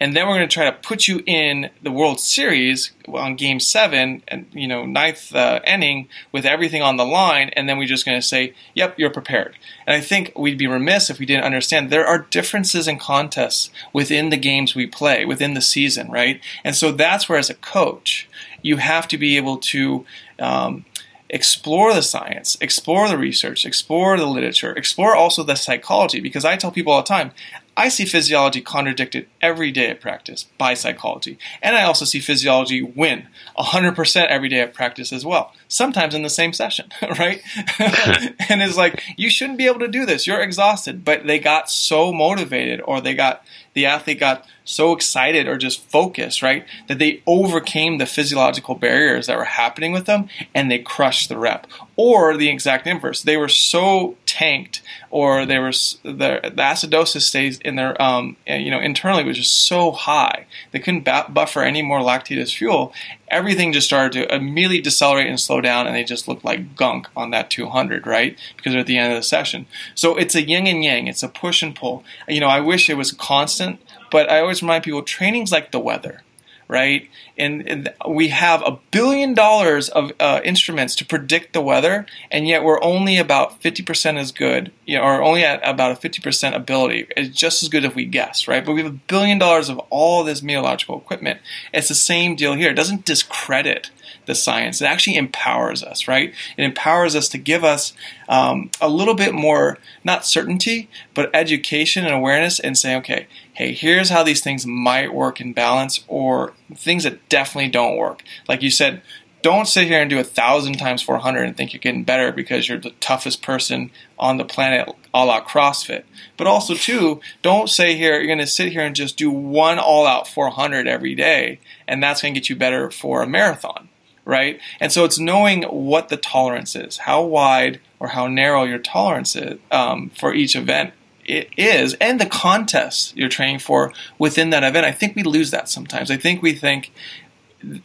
[0.00, 3.58] and then we're going to try to put you in the World Series on Game
[3.58, 7.88] Seven, and you know ninth uh, inning with everything on the line, and then we're
[7.88, 11.26] just going to say, "Yep, you're prepared." And I think we'd be remiss if we
[11.26, 16.10] didn't understand there are differences in contests within the games we play within the season,
[16.10, 16.40] right?
[16.62, 18.28] And so that's where, as a coach,
[18.62, 20.06] you have to be able to
[20.38, 20.84] um,
[21.30, 26.20] explore the science, explore the research, explore the literature, explore also the psychology.
[26.20, 27.32] Because I tell people all the time,
[27.78, 31.38] I see physiology contradicted every day at practice by psychology.
[31.62, 36.22] And I also see physiology win 100% every day at practice as well, sometimes in
[36.22, 37.40] the same session, right?
[37.78, 40.26] and it's like, you shouldn't be able to do this.
[40.26, 41.04] You're exhausted.
[41.04, 43.44] But they got so motivated or they got,
[43.78, 49.28] the athlete got so excited or just focused, right, that they overcame the physiological barriers
[49.28, 51.68] that were happening with them and they crushed the rep.
[51.94, 53.22] Or the exact inverse.
[53.22, 58.70] They were so tanked or they were the, the acidosis stays in their um, you
[58.70, 62.92] know internally was just so high they couldn't buffer any more lactate as fuel
[63.30, 67.08] everything just started to immediately decelerate and slow down and they just looked like gunk
[67.16, 68.38] on that 200 right?
[68.56, 69.66] Because they're at the end of the session.
[69.94, 71.06] So it's a yin and yang.
[71.06, 72.04] It's a push and pull.
[72.28, 75.80] You know i wish it was constant but i always remind people training's like the
[75.80, 76.22] weather
[76.68, 77.08] right?
[77.38, 82.46] And, and, we have a billion dollars of uh, instruments to predict the weather, and
[82.46, 86.54] yet we're only about 50% as good, you know, or only at about a 50%
[86.54, 87.06] ability.
[87.16, 88.64] It's just as good if we guess, right?
[88.64, 91.40] But we have a billion dollars of all this meteorological equipment.
[91.72, 92.70] It's the same deal here.
[92.70, 93.90] It doesn't discredit
[94.28, 94.80] the science.
[94.80, 96.32] It actually empowers us, right?
[96.56, 97.94] It empowers us to give us
[98.28, 103.26] um, a little bit more, not certainty, but education and awareness and say, okay,
[103.58, 108.22] hey, here's how these things might work in balance or things that definitely don't work.
[108.46, 109.02] Like you said,
[109.42, 112.68] don't sit here and do a thousand times 400 and think you're getting better because
[112.68, 116.04] you're the toughest person on the planet a la CrossFit.
[116.36, 119.80] But also, too, don't say here you're going to sit here and just do one
[119.80, 123.88] all out 400 every day and that's going to get you better for a marathon
[124.24, 124.60] right?
[124.78, 129.34] And so it's knowing what the tolerance is, how wide or how narrow your tolerance
[129.34, 130.92] is um, for each event
[131.28, 134.86] it is, and the contest you're training for within that event.
[134.86, 136.10] I think we lose that sometimes.
[136.10, 136.90] I think we think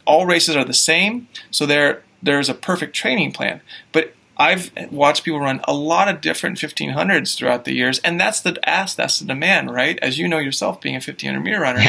[0.06, 3.60] all races are the same, so there there's a perfect training plan.
[3.92, 8.40] But I've watched people run a lot of different 1500s throughout the years, and that's
[8.40, 9.98] the ask, that's the demand, right?
[10.02, 11.82] As you know yourself, being a 1500 meter runner,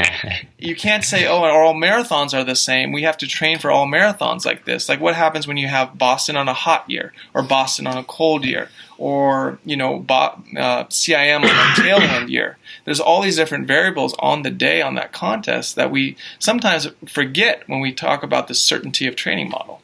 [0.58, 3.86] you can't say, "Oh, all marathons are the same." We have to train for all
[3.86, 4.88] marathons like this.
[4.88, 8.04] Like, what happens when you have Boston on a hot year, or Boston on a
[8.04, 12.56] cold year, or you know, Bo- uh, CIM on a tailwind year?
[12.84, 17.68] There's all these different variables on the day on that contest that we sometimes forget
[17.68, 19.82] when we talk about the certainty of training model.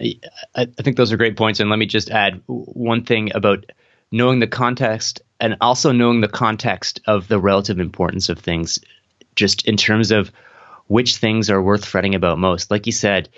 [0.00, 0.18] I,
[0.56, 1.60] I think those are great points.
[1.60, 3.66] And let me just add one thing about
[4.10, 8.78] knowing the context and also knowing the context of the relative importance of things,
[9.34, 10.32] just in terms of
[10.86, 12.70] which things are worth fretting about most.
[12.70, 13.28] Like you said,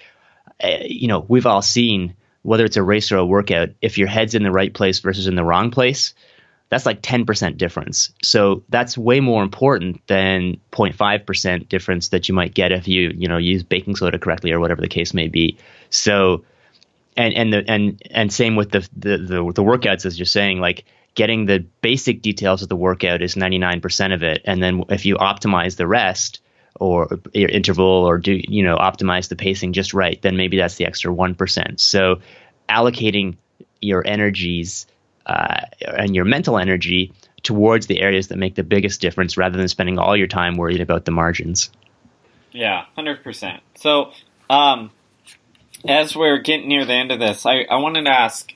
[0.63, 4.09] uh, you know, we've all seen whether it's a race or a workout, if your
[4.09, 6.15] head's in the right place versus in the wrong place,
[6.71, 8.11] that's like 10% difference.
[8.23, 13.29] So that's way more important than 0.5% difference that you might get if you, you
[13.29, 15.59] know, use baking soda correctly or whatever the case may be.
[15.91, 16.45] So
[17.17, 20.61] and and the and and same with the the the, the workouts as you're saying
[20.61, 20.85] like
[21.15, 25.17] getting the basic details of the workout is 99% of it and then if you
[25.17, 26.41] optimize the rest
[26.79, 30.77] or your interval or do you know optimize the pacing just right then maybe that's
[30.77, 32.21] the extra 1% so
[32.69, 33.37] allocating
[33.81, 34.87] your energies
[35.27, 37.13] uh, and your mental energy
[37.43, 40.81] towards the areas that make the biggest difference rather than spending all your time worried
[40.81, 41.71] about the margins.
[42.53, 43.61] Yeah, 100%.
[43.77, 44.13] So,
[44.51, 44.91] um,
[45.87, 48.53] as we're getting near the end of this, I, I wanted to ask,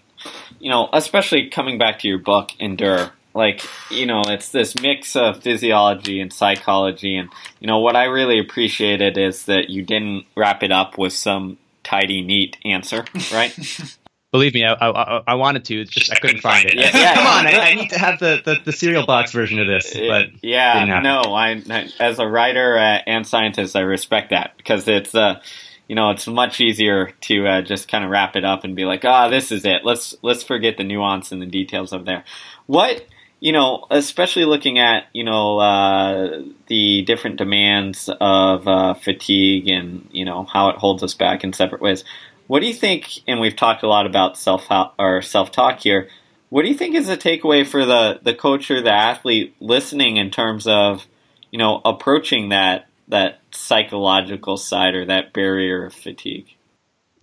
[0.59, 5.17] you know, especially coming back to your book, Endure, like, you know, it's this mix
[5.17, 7.17] of physiology and psychology.
[7.17, 11.13] And, you know, what I really appreciated is that you didn't wrap it up with
[11.13, 13.57] some tidy, neat answer, right?
[14.33, 15.83] Believe me, I, I, I, wanted to.
[15.83, 16.75] It's just I couldn't find it.
[16.75, 17.15] Yeah, yeah.
[17.15, 19.93] Come on, I, I, need to have the, the, the, cereal box version of this.
[19.93, 21.63] But yeah, no, I
[22.01, 25.43] as a writer uh, and scientist, I respect that because it's uh,
[25.89, 28.85] you know, it's much easier to uh, just kind of wrap it up and be
[28.85, 29.85] like, ah, oh, this is it.
[29.85, 32.25] Let's let's forget the nuance and the details of there.
[32.67, 33.05] What
[33.41, 40.09] you know, especially looking at you know uh, the different demands of uh, fatigue and
[40.13, 42.05] you know how it holds us back in separate ways.
[42.47, 43.09] What do you think?
[43.27, 44.69] And we've talked a lot about self
[44.99, 46.09] or self talk here.
[46.51, 50.19] What do you think is a takeaway for the the coach or the athlete listening
[50.19, 51.05] in terms of
[51.51, 56.47] you know approaching that that psychological side or that barrier of fatigue?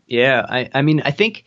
[0.08, 1.46] Yeah, I, I mean, I think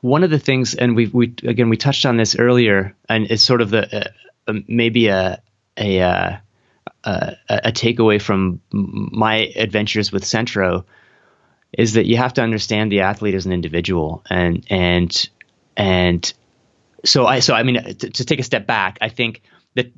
[0.00, 3.42] one of the things, and we we again we touched on this earlier, and it's
[3.42, 4.10] sort of the
[4.46, 5.40] uh, maybe a
[5.76, 6.36] a, uh,
[7.04, 10.84] a a takeaway from my adventures with Centro
[11.72, 15.28] is that you have to understand the athlete as an individual and and
[15.76, 16.32] and
[17.04, 19.42] so I so I mean to, to take a step back, I think
[19.74, 19.92] that,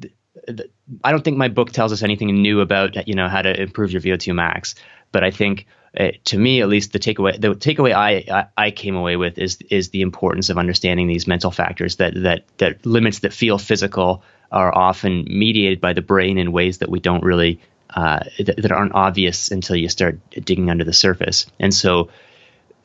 [1.04, 3.92] I don't think my book tells us anything new about you know how to improve
[3.92, 4.74] your VO2 max,
[5.12, 5.66] but I think
[5.98, 9.38] uh, to me at least the takeaway the takeaway I, I, I came away with
[9.38, 13.58] is is the importance of understanding these mental factors that that that limits that feel
[13.58, 14.22] physical
[14.52, 17.60] are often mediated by the brain in ways that we don't really
[17.94, 21.46] uh, that, that, aren't obvious until you start digging under the surface.
[21.58, 22.10] And so,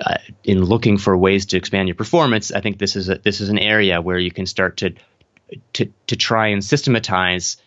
[0.03, 3.39] uh, in looking for ways to expand your performance, I think this is a, this
[3.39, 4.95] is an area where you can start to
[5.73, 7.57] to to try and systematize,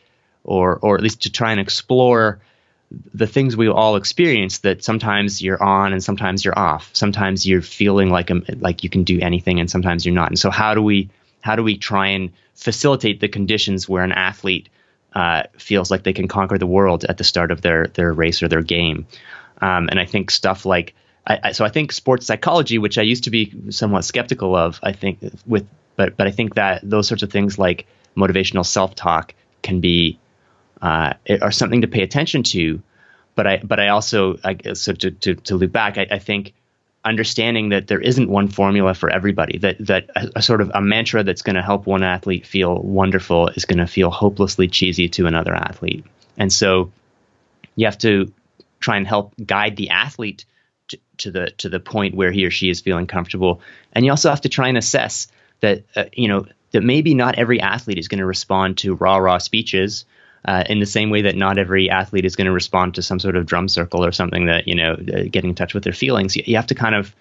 [0.45, 2.41] or or at least to try and explore
[3.12, 6.91] the things we all experience that sometimes you're on and sometimes you're off.
[6.95, 10.29] Sometimes you're feeling like a, like you can do anything and sometimes you're not.
[10.29, 11.11] And so how do we
[11.41, 14.68] how do we try and facilitate the conditions where an athlete
[15.14, 18.43] uh, feels like they can conquer the world at the start of their their race
[18.43, 19.07] or their game.
[19.61, 20.95] Um, and I think stuff like
[21.26, 24.81] I, I, so I think sports psychology, which I used to be somewhat skeptical of,
[24.83, 25.66] I think with
[25.99, 27.86] but but I think that those sorts of things like
[28.16, 30.18] motivational self talk can be
[30.80, 32.80] uh, are something to pay attention to.
[33.34, 36.55] But I but I also I, so to to, to loop back, I, I think
[37.05, 40.80] understanding that there isn't one formula for everybody that that a, a sort of a
[40.80, 45.09] mantra that's going to help one athlete feel wonderful is going to feel hopelessly cheesy
[45.09, 46.05] to another athlete
[46.36, 46.90] and so
[47.76, 48.32] you have to
[48.80, 50.44] try and help guide the athlete
[50.88, 53.61] to, to the to the point where he or she is feeling comfortable
[53.92, 55.28] and you also have to try and assess
[55.61, 59.17] that uh, you know that maybe not every athlete is going to respond to rah
[59.17, 60.05] rah speeches
[60.45, 63.19] uh, in the same way that not every athlete is going to respond to some
[63.19, 65.93] sort of drum circle or something that you know uh, getting in touch with their
[65.93, 66.37] feelings.
[66.37, 67.15] You, you have to kind of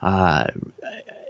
[0.00, 0.48] uh,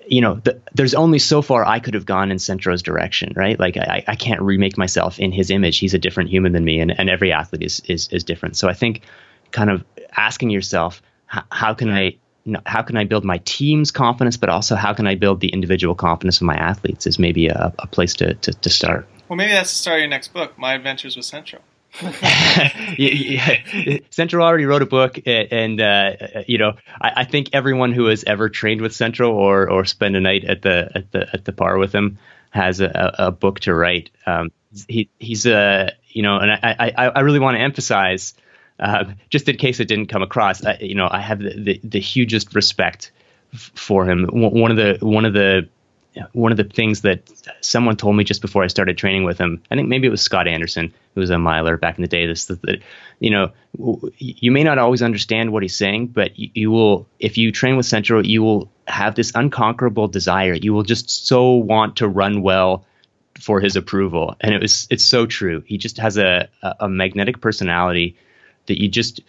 [0.06, 3.58] you know the, there's only so far i could have gone in centro's direction right?
[3.58, 5.78] Like i, I can't remake myself in his image.
[5.78, 8.56] He's a different human than me and, and every athlete is, is is different.
[8.56, 9.02] So i think
[9.50, 9.84] kind of
[10.16, 12.16] asking yourself how, how can i
[12.66, 15.94] how can I build my team's confidence, but also how can I build the individual
[15.94, 19.06] confidence of my athletes is maybe a, a place to, to, to start.
[19.28, 21.60] Well, maybe that's the start of your next book, My Adventures with Centro.
[22.98, 23.56] yeah,
[24.10, 26.12] Centro already wrote a book, and uh,
[26.46, 30.14] you know, I, I, think everyone who has ever trained with Centro or or spent
[30.14, 32.18] a night at the at the at the bar with him
[32.50, 34.10] has a, a book to write.
[34.24, 34.52] Um,
[34.86, 38.34] he he's a uh, you know, and I I, I really want to emphasize
[38.80, 41.80] uh, just in case it didn't come across, uh, you know, I have the, the,
[41.84, 43.12] the hugest respect
[43.54, 44.26] f- for him.
[44.26, 45.68] W- one of the one of the
[46.32, 49.62] one of the things that someone told me just before I started training with him,
[49.70, 52.26] I think maybe it was Scott Anderson, who was a miler back in the day.
[52.26, 52.82] This, that,
[53.20, 53.52] you know,
[54.18, 57.76] you may not always understand what he's saying, but you, you, will, if you train
[57.76, 60.54] with Centro, you will have this unconquerable desire.
[60.54, 62.84] You will just so want to run well
[63.40, 65.62] for his approval, and it was, it's so true.
[65.64, 66.48] He just has a,
[66.80, 68.16] a magnetic personality
[68.70, 69.20] that you just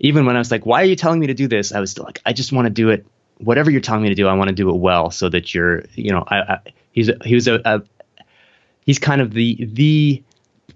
[0.00, 1.72] even when I was like, why are you telling me to do this?
[1.72, 3.06] I was like, I just want to do it.
[3.38, 5.84] Whatever you're telling me to do, I want to do it well so that you're,
[5.94, 6.58] you know, I, I,
[6.92, 7.82] he's he was a, a,
[8.84, 10.22] he's kind of the the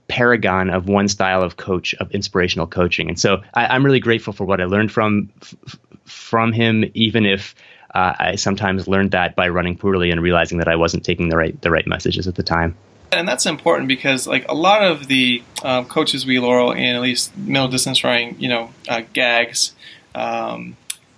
[0.08, 3.08] paragon of one style of coach of inspirational coaching.
[3.08, 7.24] And so I, am really grateful for what I learned from f- from him, even
[7.24, 7.54] if
[7.94, 11.36] uh, I sometimes learned that by running poorly and realizing that I wasn't taking the
[11.36, 12.76] right the right messages at the time.
[13.12, 17.00] And that's important because, like a lot of the um, coaches we laurel in at
[17.00, 19.72] least middle distance running, you know, uh, gags.
[20.14, 20.76] Um,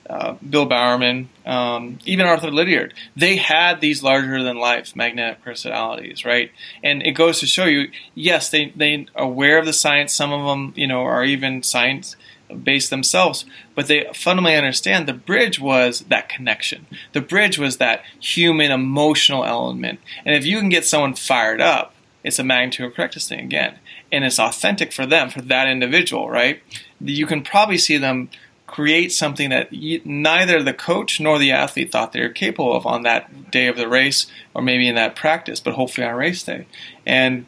[0.08, 6.24] uh, Bill Bowerman, um, even Arthur Lydiard, they had these larger than life magnetic personalities,
[6.24, 6.52] right?
[6.82, 10.12] And it goes to show you, yes, they they are aware of the science.
[10.12, 12.14] Some of them, you know, are even science
[12.62, 13.44] based themselves,
[13.74, 16.86] but they fundamentally understand the bridge was that connection.
[17.12, 20.00] The bridge was that human emotional element.
[20.24, 23.78] And if you can get someone fired up, it's a magnitude of correctness thing again,
[24.10, 26.60] and it's authentic for them, for that individual, right?
[27.00, 28.30] You can probably see them
[28.66, 29.70] create something that
[30.04, 33.76] neither the coach nor the athlete thought they were capable of on that day of
[33.76, 36.66] the race or maybe in that practice, but hopefully on race day.
[37.06, 37.46] And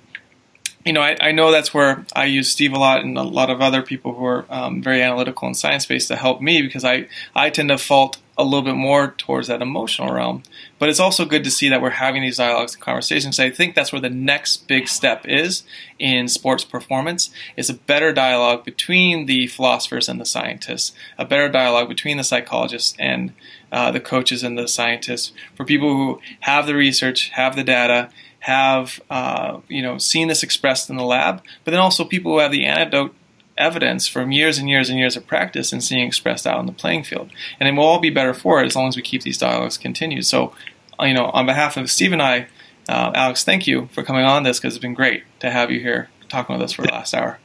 [0.85, 3.51] you know, I, I, know that's where I use Steve a lot and a lot
[3.51, 6.85] of other people who are um, very analytical and science based to help me because
[6.85, 10.45] I, I tend to fault a little bit more towards that emotional realm.
[10.79, 13.41] But it's also good to see that we're having these dialogues and conversations.
[13.41, 15.65] I think that's where the next big step is
[15.99, 21.49] in sports performance is a better dialogue between the philosophers and the scientists, a better
[21.49, 23.33] dialogue between the psychologists and
[23.73, 28.09] uh, the coaches and the scientists for people who have the research, have the data,
[28.49, 32.39] have uh, you know seen this expressed in the lab, but then also people who
[32.39, 33.15] have the antidote
[33.59, 36.73] evidence from years and years and years of practice and seeing expressed out on the
[36.73, 37.31] playing field.
[37.61, 39.77] And it will all be better for it as long as we keep these dialogues
[39.77, 40.25] continued.
[40.25, 40.55] So,
[40.99, 42.47] uh, you know, on behalf of Steve and I,
[42.89, 45.81] uh, Alex, thank you for coming on this because it's been great to have you
[45.81, 47.39] here talking with us for the last hour.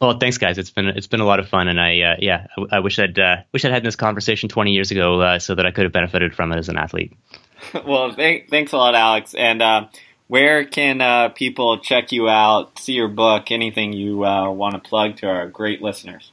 [0.00, 0.58] Well, thanks, guys.
[0.58, 2.98] It's been it's been a lot of fun, and I uh, yeah, I, I, wish
[2.98, 5.84] I'd uh, wish I'd had this conversation 20 years ago uh, so that I could
[5.84, 7.14] have benefited from it as an athlete.
[7.86, 9.86] well, thank, thanks a lot, Alex, and uh,
[10.28, 14.80] where can uh, people check you out, see your book, anything you uh, want to
[14.80, 16.32] plug to our great listeners?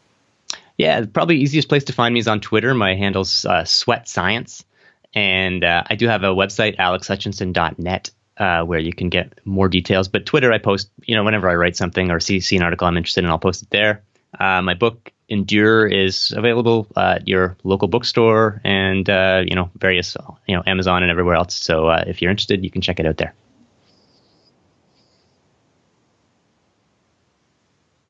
[0.78, 2.74] Yeah, probably easiest place to find me is on Twitter.
[2.74, 4.66] My handle's uh, Sweat Science.
[5.14, 10.08] And uh, I do have a website, alexhutchinson.net, uh, where you can get more details.
[10.08, 12.88] But Twitter, I post, you know, whenever I write something or see, see an article
[12.88, 14.04] I'm interested in, I'll post it there.
[14.40, 19.06] Uh, my book, Endure, is available at your local bookstore and,
[19.50, 20.16] you know, various,
[20.48, 21.56] you know, Amazon and everywhere else.
[21.56, 23.34] So if you're interested, you can check it out there.